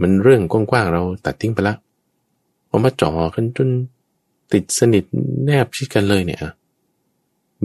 [0.00, 1.74] มันเรื่องกว้างๆเราตัดทิ้งไปละ
[2.66, 3.68] เอามาจ่อกันจน
[4.52, 5.04] ติดสนิท
[5.44, 6.40] แนบชิดกันเลยเนี่ย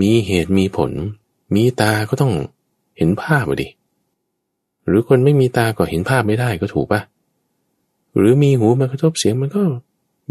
[0.02, 0.92] มีเหตุมีผล
[1.56, 2.34] มีตาก็ต้อง
[2.98, 3.68] เห็นภาพดิ
[4.88, 7.02] หรือคนไม่มีตาก็เห็นภาพไม่ได้ก็ถูกปะ
[8.18, 9.64] หรือมีหูมากระทบเสียงมันก็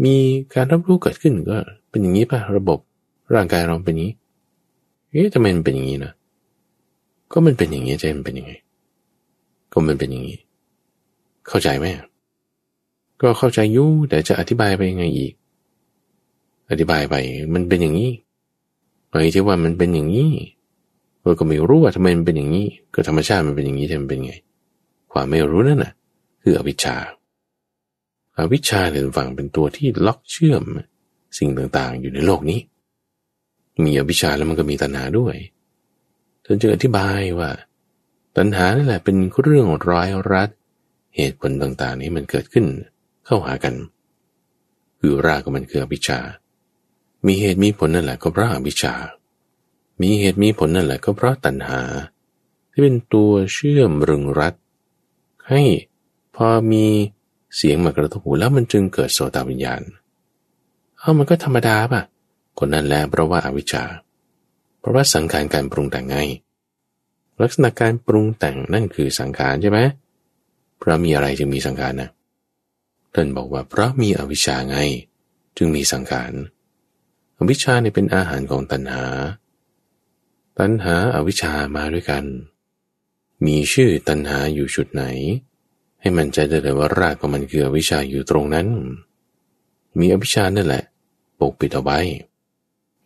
[0.05, 0.15] มี
[0.53, 1.57] การรับรู้เกิดขึ้นก็
[1.89, 2.79] เป็นอย่างนี้ป่ะระบบ
[3.33, 4.13] ร่างกายเราเป็นอย่างนี้
[5.11, 6.11] เอ๊ะทำไมมันเป็นอย่างนี้นะ
[7.31, 8.53] ก็มันเป็นอย่างนี้ใจมันเป็นยังไง
[9.71, 10.39] ก็มันเป็นอย่างนี้
[11.47, 11.85] เข้าใจไหม
[13.21, 15.33] ก็เข้าใจยุ่แต่จะอธิบายไปยังไงอีก
[16.71, 17.15] อธิบายไป
[17.53, 18.11] มันเป็นอย่างนี้
[19.09, 20.31] ไปที่ว่ามันเป็นอย่างนี้
[21.21, 24.33] เราก็ไม่รู้ว่าทำไมมันเป็นอย่างนี้ ก็ธรรมชาติมันเป็นอย่างนี้ทำไมเป็นไง
[25.11, 25.93] ความไม่รู้นั่นน่ะ
[26.41, 26.95] คืออวิชชา
[28.37, 30.63] อาวิชชาเนี่ยฝั่งเป็นตัวที่ล็อกเชื่อม
[31.37, 32.59] สิ่งต่างๆ อยู่ในโลกนี้
[33.85, 35.35] มีอวิชชาแล้วมันก็มีตัณหาด้วย
[36.53, 37.51] นจึงอธิบายว่า
[38.37, 40.49] ตัณหานี่แหละเป็นเรื่องร้ายรัด
[41.15, 42.65] เหตุผลต่างๆ นี้มันเกิดขึ้น
[43.25, 43.75] เข้าหากัน
[44.99, 46.19] คือรากมันคืออวิชชา
[47.25, 48.93] มีเหตุมีผลนั่นแหละก็เพราะอวิชชา
[50.01, 51.81] มีเหตุมีผลนั่นแหละก็เพราะตัณหา
[52.71, 54.53] ที่เป็นตัวเชื่อมรึงรัด
[55.49, 55.61] ให้
[56.35, 56.85] พอมี
[57.55, 59.81] เสียงมากระทบหูแล้วมันจึงเกิดโสตวิญญาณ
[60.99, 62.01] เอามันก็ธรรมดาป่ะ
[62.59, 63.83] คนนั้นแหละเพราะว่าอาวิชชา
[64.79, 66.17] เพราะว่าสังขารการปรุงแต่งไง
[67.41, 69.79] ลักษณะการปรุงแต่งนั่นคือสังขารใช่ไหม
[70.77, 72.09] เพราะมีอะไรจึงมีสังขารนะ
[73.13, 74.77] ท่านบอกว่าเพราะมีอวิชชาไง
[75.57, 76.33] จึงมีสังขาร
[77.37, 79.05] อวิชชาเนี่ยเป็นอาหารของตัณหา
[80.59, 82.25] ตัณหาอาวิชชามาด้วยกัน
[83.45, 85.03] มีชื่อตัณหาอยู่ชุดไหน
[86.01, 88.67] ให้มันใจได้เลยว่ารากของมันคืออวิชชาอยู่ตรงนั้น
[89.99, 90.83] มีอวิชชานั่นแหละ
[91.39, 91.99] ปกปิดเอาไว้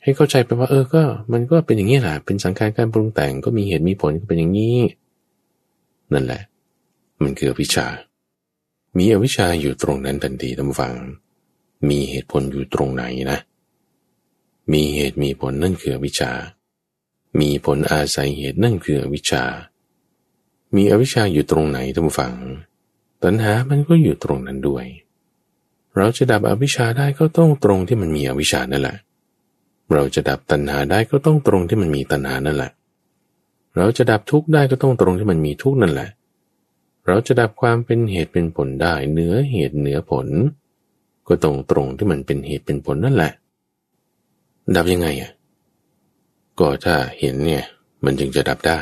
[0.03, 4.77] ให้เข้าใจไปว่าเออก็ มันก็เป็นอย่างนี้แหละเป็นสังขารการปรุงแต่งก็มีเหตุมีผลก็เป็นอย่างนี้
[6.13, 6.41] นั่นแหละ
[7.21, 7.87] มันคือวิชา
[8.97, 10.93] มีอวิชาอยู่ตรงนั้นทันทีท่านฟัง
[11.89, 13.39] มีเหตุผลอยู่ตรงไหนนะ
[14.73, 16.31] มีเหตุมีผลนั่นคือวิชา
[17.39, 19.43] มีผลอาศัยเหตุนั่นคือวิชา
[20.75, 22.33] มีอวิชาอยู่ตรงไหนท่านฟัง
[23.23, 24.85] ตัณหามันก็อยู่ตรงนั้นด้วย
[25.95, 28.97] เราจะดับอวิชชาได้ก็ต้องตรงที่มันมีอวิชชานั่นแหละ
[29.93, 32.71] เราจะดับตัณหาได้ก็ต้องตรงที่มันมีตัณหานั่นแหละ
[33.77, 36.09] เราจะดับทุกข์ได้ก็ต้องตรงที่มันมีทุกข์นั่นแหละ
[37.07, 40.27] เราจะดับความเป็นเหตุเป็นผลได้เหนือเหตุเหนือผล
[41.27, 43.31] ก็ตรงตรงที่มันเป็นเหตุเป็นผลนั่นแหละ
[44.75, 45.31] ดับยังไงอะ
[46.59, 47.63] ก็ถ้าเห็นเนี่ย
[48.05, 48.79] มันจึงจะดับได้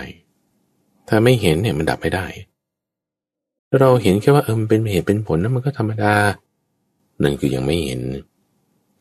[1.07, 2.25] ถ้าไม่เห็นเนี่ยมันดับไม่ได้
[3.79, 6.15] เราเห็นแค่ว่าเออมันเป็นเหตุเป็นผลนั้นมันก็ธรรมดา
[7.23, 8.01] นั่นคือยังไม่เห็น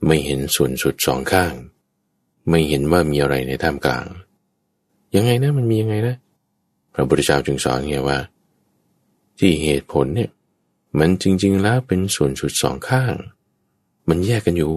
[0.06, 1.52] ไม่เห็นส่วนสุดสองข้าง
[2.48, 4.06] ไม่เห็นว่ามีอะไรในท่ามกลาง
[5.14, 6.16] ยังไงนะมันมียังไงนะ
[6.94, 8.18] พระพุทธเจ้าจึงสอนไงว่า
[9.38, 10.30] ที่เหตุผลเนี่ย
[10.98, 13.14] มันจริง ๆ แล้วเป็นส่วนสุดสองข้าง
[14.08, 14.74] มันแยกกันอยู่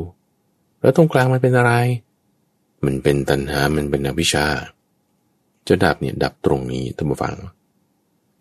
[0.81, 1.73] แล้วตรงกลางมันเป็นอะไร
[2.85, 4.45] มันเป็นตัณหา มันเป็นอวิชชา
[5.67, 7.35] จะดับเนี่ยดับตรงนี้ท่านผู้ฟัง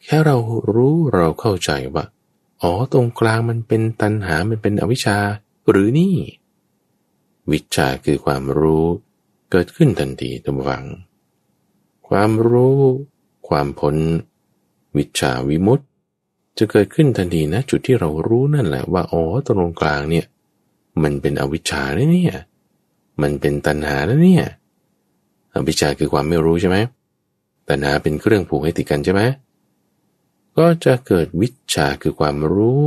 [0.04, 0.36] แค่เรา
[0.74, 2.04] รู้เราเข้าใจว่า
[2.62, 5.16] อ๋อตรงกลางมันเป็นตัณหา มันเป็นอวิชชา
[5.70, 6.14] หรือนี่
[7.50, 8.86] วิชาคือความรู้
[9.54, 10.84] เกิดขึ้นทันทีตำวัง
[12.08, 12.80] ความรู้
[13.48, 13.96] ความผล
[14.96, 15.82] วิชาวิมุตต
[16.58, 20.26] จะเกิดขึ้นทันทีนะ จุดที่เรารู้นั่นแหละว่าอ๋อตรงกลางเนี่ย
[21.02, 22.36] มันเป็นอวิชชาเนี่ย
[23.22, 24.44] มันเป็นตัณหาแล้วเนี่ย
[25.54, 26.76] อวิชชาคือความไม่รู้ใช่ไหม
[27.68, 29.22] ตัณหาเป็นเครื่องผูกให้ติดกันใช่ไหม
[30.58, 32.82] ก็จะเกิดวิชาคือความรู้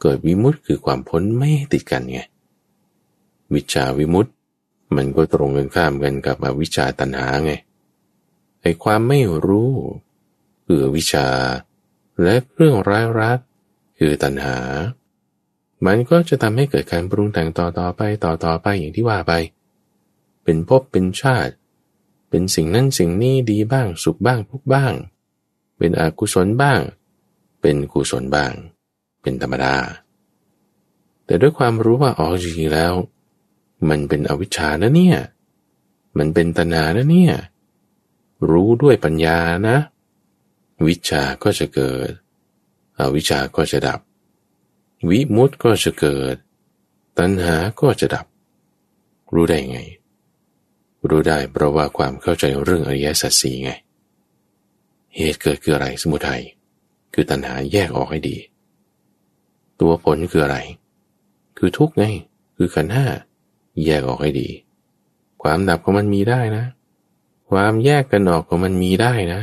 [0.00, 2.20] เกิดวิมุตต์คือความพ้นไม่ติดกันไง
[3.54, 4.35] วิชาวิมุตต์
[4.94, 7.52] มันก็ตรงกันข้ามกันกับอวิชาตัณหาไง
[8.62, 9.72] ไอ้ความไม่รู้
[10.66, 11.28] คือวิชา
[12.22, 13.38] และเรื่องร้ายรัก
[13.98, 14.58] คือตัณหา
[15.86, 19.32] มันก็จะทำให้เกิดการปรุงแต่งต่อต่อไปต่อต่อไปอย่างที่ว่าไป
[20.44, 21.52] เป็นภพเป็นชาติ
[22.30, 24.92] เป็นสิ่งนั้นสิ่งนี้ดีบ้างสุขบ้างทุกบ้าง
[25.78, 26.80] เป็นอกุศลบ้าง
[27.60, 28.52] เป็นกุศลบ้าง
[29.22, 29.76] เป็นธรรมดา
[31.26, 32.92] แต่ด้วยความรู้ว่าอ๋อจริงๆแล้ว
[33.88, 35.18] มันเป็นอวิชชานะเนี่ย
[36.18, 37.34] มันเป็นตนานะเนี่ย
[38.50, 39.76] รู้ด้วยปัญญานะ
[40.86, 42.10] วิชาก็จะเกิด
[42.98, 44.00] อวิชาก็จะดับ
[45.08, 46.36] วิมุตก็จะเกิด
[47.18, 48.26] ตัณหาก็จะดับ
[49.34, 49.80] รู้ได้ไง
[51.08, 53.70] รู้ได้เพราะว่าความเข้าใจเรื่องอริยสัจสีไง
[55.16, 56.42] เหตุเกิดคืออะไรสมุทัย
[57.14, 58.36] คือตัณหาแยกออกให้ดี
[59.80, 60.58] ตัวผลคืออะไร
[61.58, 62.04] คือทุกข์ไง
[62.56, 63.06] คือขันห้า
[63.84, 64.48] แยกออกให้ดี
[65.42, 66.64] ความดับของมันมีได้นะ
[67.50, 69.40] ความแยกกันออกของมันมีได้นะ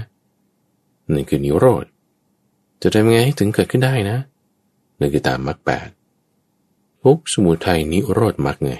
[1.14, 1.86] นี่คือนิโรธ
[2.82, 4.18] จะทำยังไงให้ถึงเกิดขึ้นได้นะ
[5.00, 5.90] นั่นคือตามมรรคแปด
[7.04, 8.74] ทุกสมุทัยนิโรธมรรคไง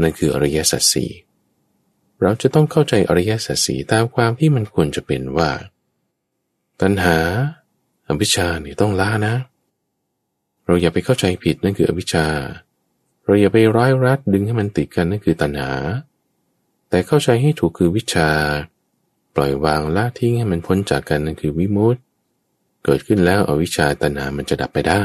[0.00, 1.10] นั่นคืออริยสัจสี่
[2.20, 5.50] เราจะต้องเข้าใจอริยสัจสี่ตามความที่มันควรจะเป็นว่า
[6.80, 7.16] ตัณหา
[8.08, 9.34] อวิชชาเนี่ยต้องละนะ
[10.64, 12.26] เราอย่าไปเข้าใจผิดนั่นคืออวิชชา
[13.24, 15.72] เราอย่าไปร้อยรัดดึงให้มันติดกันนั่นคือตัณหา
[16.88, 18.30] แต่เข้าใจให้ถูกคือวิชา
[19.34, 22.00] ปล่อยวางละทิ้งให้มันพ้นจากกันนั่นคือวิมุตติ
[22.84, 25.04] เกิดขึ้นแล้วอวิชชาตัณหามันจะดับไปได้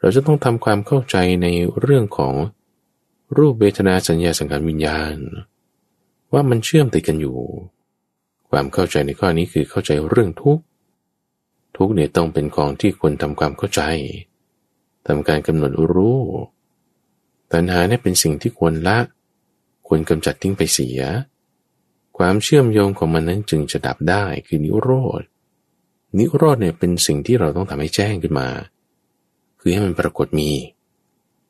[0.00, 1.46] เราจะต้องทำความเข้าใจใน
[1.80, 2.34] เรื่องของ
[3.36, 5.16] รูปเวทนาสัญญาสังขารวิญญาณ
[6.32, 7.38] ว่ามันเชื่อมติดกันอยู่
[8.50, 10.64] ความเข้าใจในข้อนี้คือเข้าใจเรื่องทุกข์
[11.76, 13.82] ทุกเนี่ยต้องเป็นของที่ควรทำความเข้าใจ
[15.06, 16.18] ทำการกำหนดรู้
[17.52, 18.98] ตัณหาเนี่ยเป็นสิ่งที่ควรละ
[19.86, 21.00] ควรกำจัดทิ้งไปเสีย
[22.18, 24.90] ความเชื่อมโยงของมันนั้นจึงจะดับได้คือนิโร
[25.20, 25.22] ธ
[26.18, 28.48] นิโรธเนี่ยเป็นสิ่งที่เราต้องทำให้แจ้งขึ้นมา
[29.60, 30.50] คือให้มันปรากฏมี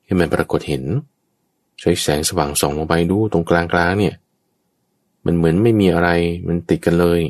[0.04, 0.84] ให้มันปรากฏเห็น
[1.80, 4.14] ใช้แสงสว่างส่องลงไปดูตรงกลางๆเนี่ย
[5.24, 6.08] มันเหมือนไม่มีอะไร
[6.48, 7.20] มันติดกันเลย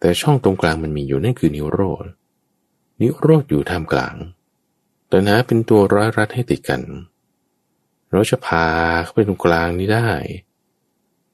[0.00, 2.04] แต่ช่องตรงกลางมันมีอยู่นั่นคือนิโรธ
[3.00, 4.16] นิโรธอยู่ท่ามกลาง
[5.10, 8.66] ตัณหาเป็นตัวร้อยรัดให้ติดกันเเราจะพา
[9.02, 10.08] เข้าไปตรงกลางนี้ได้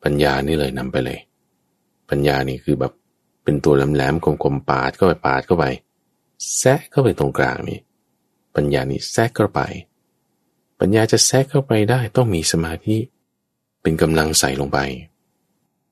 [0.02, 1.18] ปัญญานี่เลยนำไปเลย
[2.10, 2.92] ปัญญานี่คือแบบ
[3.44, 5.64] เป็นตัวแหลมๆคมๆปาดเข้าไปปาดเข้าไป
[6.58, 7.78] แซะเข้าไปตรงกลางนี่
[8.54, 9.60] ปัญญานี่แซะเข้าไป
[10.80, 12.96] ปัญญาจะแซะเข้าไปได้ต้องมีสมาธิ
[13.82, 14.78] เป็นกำลังใส่ลงไป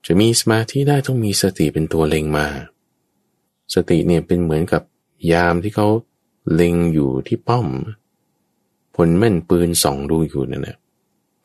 [0.07, 2.47] จะมีสมาธิได้ต้องมีสติเป็นตัวเล็งมา
[3.75, 4.83] สติเนี่ยเป็นเหมือนกับ
[5.33, 5.89] ยามที่เขา
[6.53, 7.67] เล็งอยู่ที่ป้อม
[8.97, 10.77] ผลแม่นปืนส่องดูอยู่นั่นนะ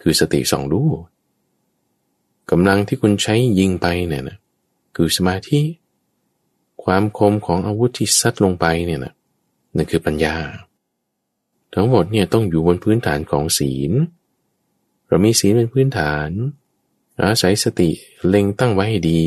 [0.01, 0.81] คือสติส่องดู
[2.51, 4.37] กำลังที่คุณใช้ยิงไปเนี่ยนะ
[4.95, 5.59] คือสมาธิ
[6.83, 9.13] ความคมของอาวุธที่ซัดลงไปเนี่ยนะ
[9.75, 10.35] นั่นคือปัญญา
[11.73, 13.91] ทั้งหมดเนี่ยต้องอยู่บนพื้นฐานของศีล
[15.07, 16.29] เรามีศีลเป็นพื้นฐาน
[17.23, 17.89] อาศัยสติ
[18.27, 19.23] เล็งตั้งไว้ให้ดี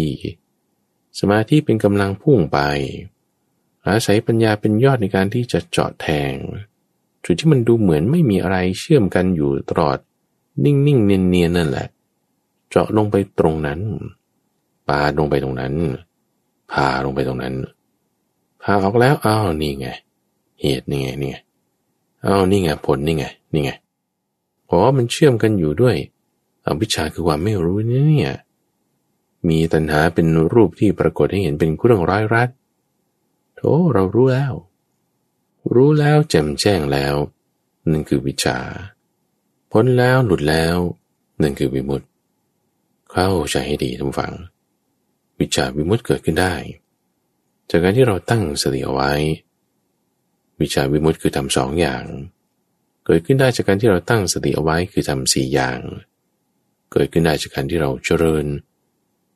[1.18, 2.59] สมาธิเป็นกำลังพุ่งไป
[3.89, 6.35] อาศัยปัญญาเป็นยอดในการที่จะเจาะแทง
[7.25, 9.99] จุดที่มันดูเหมือนไม่มีอะไรเชื่อมกันอยู่ตลอด
[10.64, 11.87] นิ่งๆเนียนๆนั่นแหละ
[12.68, 13.81] เจาะลงไปตรงนั้น
[14.89, 15.75] ปาลงไปตรงนั้น
[16.72, 17.55] พาลงไปตรงนั้น
[18.62, 19.89] พาออกแล้วอ้าวนี่ไง
[20.61, 21.37] เหตุนี่ไงนี่ไง
[22.25, 23.70] อ้าวนี่ไงผลนี่ไงนี่ไง
[24.64, 25.97] เพราะมันเชื่อมกันอยู่ด้วย
[26.64, 28.35] อวิชชาคือความไม่รู้นี่เนี่ย
[29.49, 32.49] มีตัณหาเป็นรูปที่ปรากฏให้เห็นเป็นเรื่องร้ายรัด
[33.57, 33.61] โธ
[33.95, 34.55] เรารู้แล้ว
[35.73, 37.15] รู้แล้วแจ่มแจ้งแล้ว
[37.91, 38.59] นั่นคือวิชา
[39.73, 40.77] พ้นแล้วหลุดแล้ว
[41.43, 42.07] นั่นคือวิมุตติ
[43.12, 44.35] เข้าใจให้ดีทุกฝัง
[45.41, 46.55] วิชาวิมุตติเกิดขึ้นได้
[47.71, 49.12] จากการที่เราตั้งสติเอาไว้
[50.61, 52.05] วิชาวิมุตติคือทำสองอย่าง
[53.07, 55.79] เกิดขึ้นได้จากการที่เราตั้งสติเอาไว้คือทำสี่อย่าง
[56.93, 58.47] เกิดขึ้นได้จากการที่เราเจริญ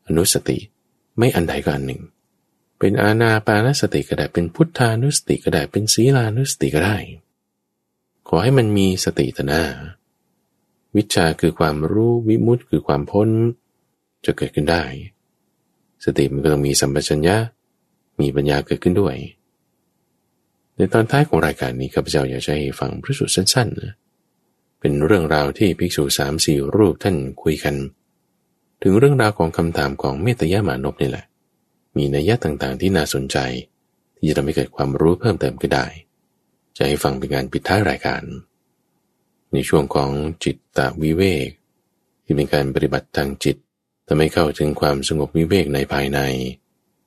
[0.07, 0.59] อนุสติ
[1.19, 2.03] ไม่อันใดก็อันหนึ่ง
[2.79, 6.97] เป็นอาณาปานสติก็ได้เป็นพุทธานุสติก็ได้เป็นศีลานุสติก็ได้
[8.29, 9.63] ขอให้มันมีสติตนา
[10.97, 13.29] วิชาคือความรู้วิมุตติคือความพ้น
[14.25, 14.85] จะเกิดขึ้นได้
[16.05, 17.37] สติมันก็ต้องมีสัมปชัญญะ
[18.21, 19.17] มีปัญญาเกิดขึ้นด้วย
[20.77, 27.75] ในตอนท้ายของรายการนี้ข้าพเจ้าอยากจะให้ฟังพระสูตรสั้นๆ เป็นเรื่องราวที่ภิกษุสามสี่รูปท่านคุยกัน
[28.83, 31.25] ถึงเรื่องราวของคำถามของเมตยามานพนี่แหละ
[31.99, 33.39] มีนัยยะต่างๆ ที่น่าสนใจ
[34.17, 35.87] ที่จะทำให้เกิดความรู้เพิ่มเติมก็ได้
[36.77, 38.23] จะให้ฟังเป็นการปิดท้ายรายการ
[39.53, 40.11] ในช่วงของ
[40.45, 41.49] จิตตวิเวก
[42.25, 43.57] ที่เป็นการปฏิบัติทางจิต
[44.07, 46.21] ทำให้เข้าถึงความสงบวิเวกในภายใน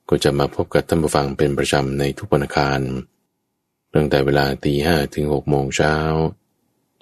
[0.10, 2.82] ก็จะมาพบกับท่านผู้ฟังเป็นประจำในทุกวันอังคาร
[3.94, 5.96] ตั้งแต่เวลาตีห้ถึงหกโมงเช้า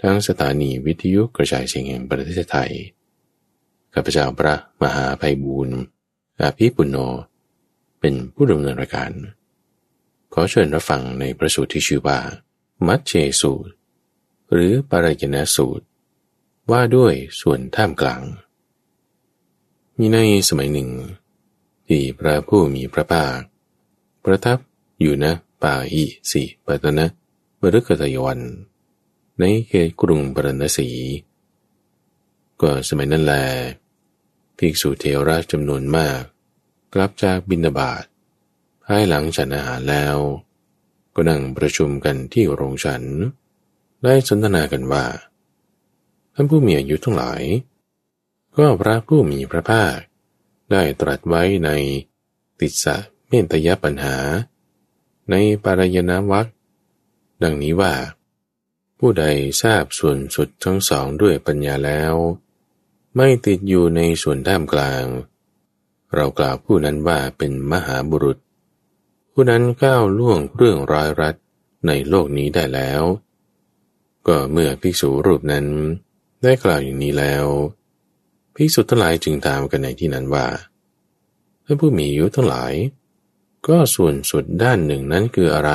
[0.02, 2.72] ทั้งสถานีวิทยุกระจายเสียงแห่งประเทศไทย
[3.94, 5.78] ข้าพเจ้าพระมหาภัยบูรณ์
[6.40, 6.98] อาภีปุณโญ
[8.00, 9.12] เป็นผู้ดำเนินรายการ
[10.34, 12.20] ขอเชิญรับฟังในพระสูตรที่ชื่อว่า
[12.88, 13.74] มัชเชสูตร
[14.54, 15.86] หรือปารายณสูตร
[16.72, 18.24] ว่าด้วยส่วนท่ามกลาง
[19.98, 20.18] มีใน
[20.50, 20.90] สมัยหนึ่ง
[21.88, 23.38] ที่พระผู้มีพระภาค
[24.24, 24.58] ประทับ
[25.00, 25.34] อยู่นะ
[25.64, 27.06] ป่าอิสิปตนะ
[27.60, 28.40] บรุกตยวัน
[29.40, 30.90] ในเขตกรุงปรณสี
[32.62, 33.34] ก็สมัยนั้นแล
[34.58, 36.22] ภิกษุเทวราชจำนวนมาก
[36.94, 38.04] กลับจากบินาบาต
[38.86, 40.18] ภายหลังฉันอาหารแล้ว
[41.16, 43.04] ก็นั่งประชุมกันที่โรงฉัน
[44.04, 45.06] ได้สนทนากันว่า
[46.34, 47.42] ท่านผู้มีอายุทั้งหลาย
[48.58, 49.96] ก็พระผู้มีพระภาค
[50.72, 51.70] ได้ตรัสไว้ใน
[52.60, 52.96] ติสะ
[53.28, 54.18] เมตยปัญหา
[55.30, 56.48] ในปารายนาวัค
[57.44, 57.94] ดังนี้ว่า
[59.00, 59.26] ผู้ใด
[59.62, 62.14] ทราบส่วนสุดทั้งสองด้วยปัญญาแล้ว
[63.16, 65.04] ไม่ติดอยู่ในส่วนด้ามกลาง
[66.16, 68.38] เรากล่าวผู้นั้นว่าเป็นมหาบุรุษ
[69.32, 71.36] ผู้นั้นก้าวล่วงเรื่องร้ายรัด
[71.88, 73.02] ในโลกนี้ได้แล้ว
[74.28, 75.66] ก็เมื่อภิกษุรูปนั้น
[76.44, 77.46] ได้กล่าวอย่างนี้แล้ว
[78.56, 80.48] ภิกษุทั้งหลายจึงถามกันในที่นั้นว่า
[81.66, 82.74] ท่านผู้มีอายุทั้งหลาย
[83.68, 85.72] ก็ส่วนสุดด้านหนึ่งนั้นคืออะไร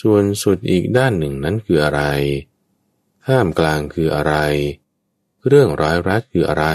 [0.00, 2.02] ส่วนสุดอีกด้านหนึ่งนั้นคืออะไร
[3.28, 4.34] ห้ามกลางคืออะไร
[5.46, 6.66] เรื่องร้ายรัดคืออะไร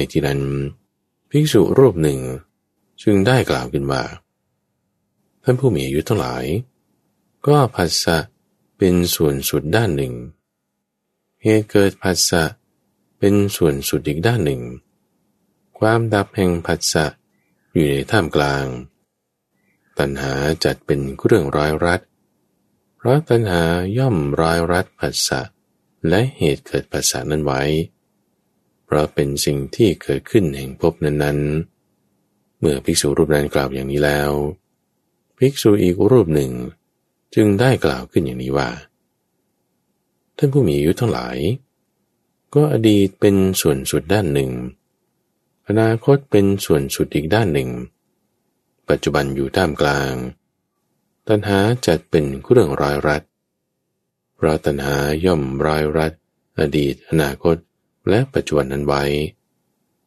[0.00, 0.40] ในที่นั้น
[1.30, 2.20] ภิกษุรูปหนึ่ง
[3.02, 4.02] จึงได้กล่าวขึ้นว่า
[5.42, 6.44] ท่านผู้มีอายุทั้งหลาย
[7.46, 8.18] ก็ผัสสะ
[8.78, 10.14] เป็นส่วนสุดด้านหนึ่ง
[11.42, 12.44] เหตุเกิดผัสสะ
[13.18, 14.62] เป็นส่วนสุดอีกด้านหนึ่ง
[15.78, 17.06] ความดับแห่งผัสสะ
[17.72, 18.66] อยู่ในท่ามกลาง
[19.98, 20.32] ตัณหา
[20.64, 22.00] จัดเป็นเรื่องร้อยรัด
[22.96, 23.62] เพราะตัณหา
[23.98, 25.40] ย่อมร้อยรัดผัสสะ
[26.08, 27.62] และเหตุเกิดผัสสะนั้นไว้
[28.90, 34.30] เพราะเป็นสิ่งที่เกิดขึ้นแห่งภพนั้นๆ เมื่อภิกษุรูปนั้นกล่าวอย่างนี้แล้ว
[35.38, 36.52] ภิกษุอีกรูปหนึ่ง
[37.34, 38.70] จึงได้กล่าวขึ้นอย่างนี้ว่า
[40.36, 41.36] ท่านผู้มีอายุทั้งหลาย
[42.54, 44.50] ก็อดีตเป็นส่วนสุดด้านหนึ่ง
[45.68, 47.70] อนาคตเป็นส่วนสุดอีกด้านหนึ่ง
[48.88, 50.14] ปัจจุบันอยู่ท่ามกลาง
[51.28, 53.22] ตัณหาจัดเป็นเรื่องรายรัด
[54.36, 56.12] เพราะตัณหาย่อมรายรัด
[56.58, 57.56] อดีต อนาคต
[58.08, 59.04] และปัจจุบันนั้นไว้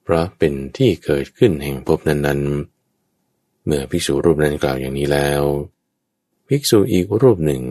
[0.04, 5.44] เพราะเป็นที่เกิดขึ้นแห่งภพนั้นๆ เมื่อภิกษุรูปนั้นกล่าวอย่างนี้แล้ว
[6.48, 7.64] ภิกษุอีกรูปหนึ่ง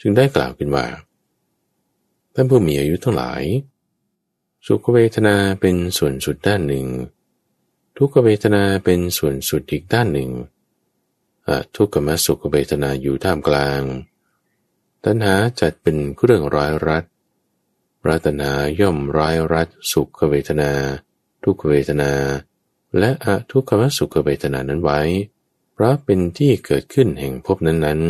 [0.00, 0.86] จึงได้กล่าวขึ้นว่า
[2.34, 3.42] ท่านผู้มีอายุทั้งหลาย
[4.66, 6.86] สุขเวทนาเป็นส่วนสุดด้านหนึ่ง
[7.96, 10.30] ทุกขเวทนาเป็นส่วนสุดอีกด้านหนึ่ง
[11.76, 13.82] ทุกขมสุขเวทนาอยู่ท่ามกลาง
[15.04, 17.04] ตัณหาจัดเป็นเครื่องร้อยรัด
[18.06, 20.72] รัตนาย่อมร้ายรัดสุขเวทนา
[21.44, 22.12] ทุกเวทนา
[22.98, 25.00] และอทุกขมสุขเวทนานั้นไว้
[25.72, 28.00] เพราะเป็นที่เกิดขึ้นแห่งภพนั้น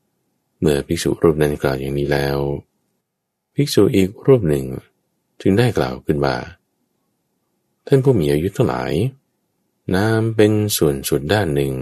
[0.00, 2.38] ๆ เมื่อภิกษุรูปนั้นกล่าวอย่างนี้แล้ว
[3.54, 4.64] ภิกษุอีกรูปหนึ่ง
[5.40, 6.36] จึงได้กล่าวขึ้นว่า
[7.86, 8.92] ท่านผู้มีอายุทั้งหลาย
[9.94, 11.74] นามเป็นส่วนสุดด้านหนึ่ง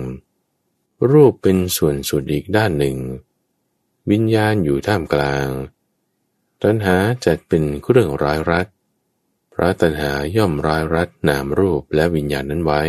[1.11, 2.97] รูปเป็นส่วนสุดอีกด้านหนึ่ง
[4.11, 5.47] วิญญาณอยู่ท่ามกลาง
[6.65, 6.97] ตัณหา
[7.27, 8.67] จัดเป็นเครื่องร้ายรัด
[9.55, 12.83] พระตัณหาย่อมร้ายรัดนามรูปและวิญญาณนั้นไว้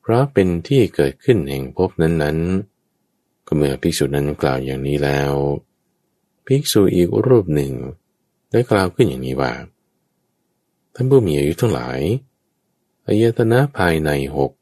[0.00, 5.32] เพราะเป็นที่เกิดขึ้นแห่งภพนั้นๆ ก็เมื่อภิกษุนั้นกล่าวอย่างนี้แล้ว
[6.46, 7.72] ภิกษุอีกรูปหนึ่ง
[8.50, 9.52] ได้กล่าวขึ้นอย่างนี้ว่า
[10.94, 12.00] ท่านผู้มีอายุทั้งหลาย
[13.06, 14.52] อายตนะภายในหก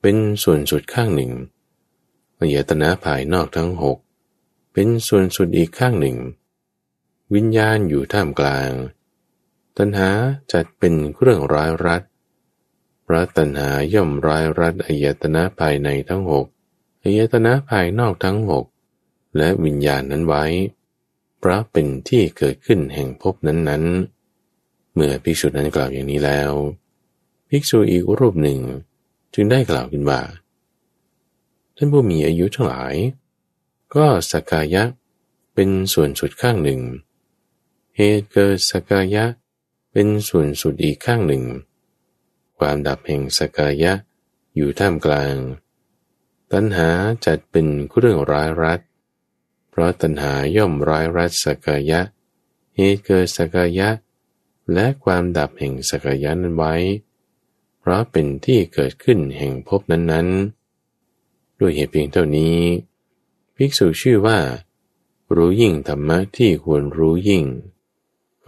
[0.00, 1.32] เป็นส่วนสุดข้างหนึ่ง
[2.40, 3.98] อายตนะภายนอกทั้งหก
[4.72, 6.16] เป็นส่วนสุดอีกข้างหนึ่ง
[7.34, 8.70] วิญญาณอยู่ท่ามกลาง
[9.78, 10.10] ตัณหา
[10.52, 12.02] จัดเป็นเครื่องร้ายรัด
[13.06, 16.46] พระตัณหาย่อมร้ายรัดอายตนะภายในทั้งหก
[17.02, 18.64] อายตนะภายนอกทั้งหก
[19.36, 20.44] และวิญญาณนั้นไว้
[21.42, 26.52] พระเป็นที่เกิดขึ้นแห่งภพนั้นๆ เมื่อภิกษุนั้นกล่าวอย่างนี้แล้ว
[27.48, 28.60] ภิกษุอีกรูปหนึ่ง
[29.34, 30.20] จึงได้กล่าวขึ้นว่า
[31.76, 32.94] ท่านผู้มีอายุทั้งหลาย
[33.94, 34.84] ก็สกายะ
[35.54, 36.80] เป็นส่วนสุดข้างหนึ่ง
[38.02, 39.24] เหตุเกิดสกายะ
[39.92, 41.44] เป็นส่วนสุดอีกข้างหนึ่ง
[42.58, 43.92] ความดับแห่งสกายะ
[44.56, 45.36] อยู่ท่ามกลาง
[46.52, 46.90] ตัณหา
[47.26, 47.66] จัดเป็น
[47.98, 48.80] เรื่องร้ายรัด
[49.70, 52.00] เพราะตัณหาย่อมร้ายรัดสกายะ
[52.74, 53.88] เหตุเกิดสกายะ
[54.72, 56.74] และความดับแห่งสกายะนั้นไว้
[57.78, 62.58] เพราะเป็นที่เกิดขึ้นแห่งภพนั้นๆ ด้วยเหตุเพียงเท่านี้
[63.56, 64.38] ภิกษุชื่อว่า
[65.34, 67.46] รู้ยิ่งธรรมะที่ควรรู้ยิ่ง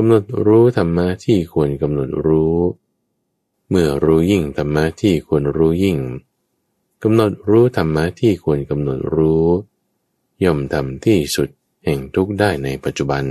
[0.02, 2.56] ำหนดรู้ธรรมะที่ควรกำหนดรู้
[3.68, 5.98] เมื่อรู้ยิ่งธรรมะที่ควรรู้ยิ่ง
[7.02, 9.46] กำหนดรู้ธรรมะที่ควรกำหนดรู้
[10.44, 11.48] ย่อมทำที่สุด
[11.84, 13.24] แห่งทุกได้ในปัจจุบัน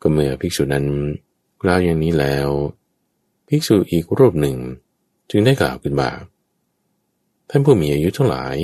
[0.00, 0.86] ก็เมื่อภิกษุนั้น
[1.62, 2.48] กล่าวอย่างนี้แล้ว
[3.48, 4.56] ภิกษุอีกรูปหนึ่ง
[5.30, 6.10] จึงได้กล่าวขึ้นว่า
[7.50, 8.56] ท่านผู้มีอายุทั้งหลาย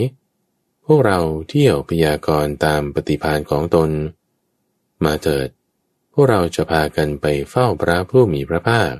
[0.86, 3.90] พวกเราเที่ยวพยากรณ์ตามปฏิพานของตน
[5.04, 5.48] มาเถิด
[6.18, 8.92] พวกเราจะพากันไปเฝ้าพระผู้มีพระภาค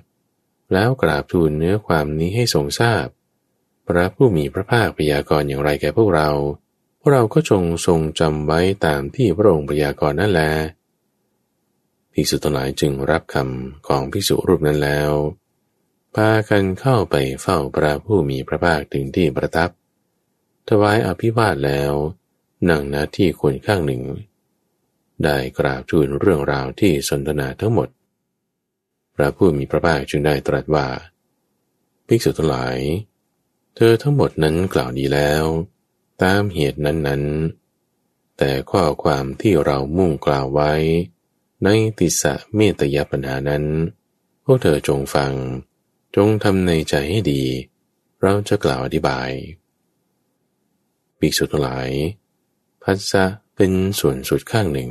[0.73, 3.07] แล้วกราบทูลเนื้อความนี้ให้ทรงทราบ
[3.89, 6.31] พระผู้มีพระภาคพยากรณ์อย่างไรแก่พวกเรา
[6.99, 10.43] พวกเราก็จงทรงจำไว้ตามที่พระองค์พยากรณ์นั่นแล
[12.13, 15.11] ภิกษุทั้งหลายจึงรับคำของภิกษุรูปนั้นแล้ว
[16.15, 19.71] พากันเข้าไปเฝ้าพระผู้มีพระภาคถึงที่ประทับ
[20.69, 21.93] ถวายอภิวาทแล้ว
[22.69, 24.03] นั่งหน้าที่ควรข้างหนึ่ง
[25.25, 27.89] ได้กราบทูลเรื่องราวที่สนทนาทั้งหมด
[29.15, 30.87] พระผู้มีพระภาคจึงได้ตรัสว่า
[32.07, 32.79] ภิกษุทั้งหลาย
[33.77, 35.45] เธอทั้งหมดนั้นกล่าวดีแล้ว
[36.23, 40.73] ตามเหตุนั้นๆ แต่ข้อความที่เรามุ่งกล่าวไว้
[41.65, 43.65] ในติสะเมตยปัญหานั้น
[44.45, 45.33] พวกเธอจงฟัง
[46.17, 47.43] จงทำในใจให้ดี
[48.23, 49.31] เราจะกล่าวอธิบาย
[51.19, 51.89] ภิกษุทั้งหลาย
[52.83, 53.25] พัสสะ
[53.57, 54.91] เป็นส่วนสุดข้างหนึ่ง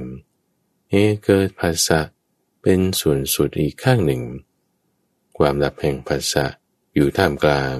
[0.92, 2.00] เหตุเกิดภาษะ
[2.62, 4.24] เป็นส่วนสุดอีกข้างหนึ่ง
[5.38, 6.46] ความดับแห่งภาษะ
[6.96, 7.76] อยู่ท่ามกลาง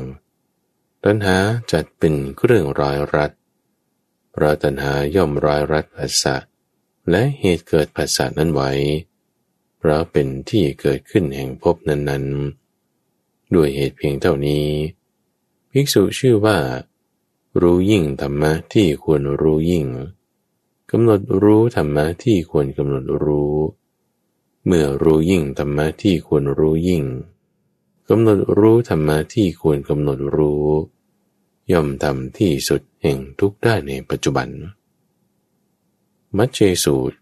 [1.04, 1.38] ตัณหา
[1.72, 3.32] จัดเป็นเครื่องรอยรัด
[4.32, 6.36] เพราะตัณหาย่อมรอยรัดภาษะ
[7.10, 8.72] และเหตุเกิดภาษานั้นไว้
[9.78, 14.68] เพราะเป็นที่เกิดขึ้นแห่งภพนั้นๆ ด้วยเหตุเพียงเท่านี้
[15.72, 16.58] ภิกษุชื่อว่า
[17.62, 19.86] รู้ยิ่งธรรมะที่ควรรู้ยิ่ง
[20.92, 23.56] กำหนดรู้ธรรมะที่ควรกำหนดรู้
[24.66, 27.04] เมื่อรู้ยิ่งธรรมะที่ควรรู้ยิ่ง
[28.10, 30.68] กำหนดรู้ธรรมะที่ควรกำหนดรู้
[31.72, 34.48] ย่อมทำที่สุดแห่งทุกได้ในปัจจุบัน
[36.38, 37.18] มัจเจสูตร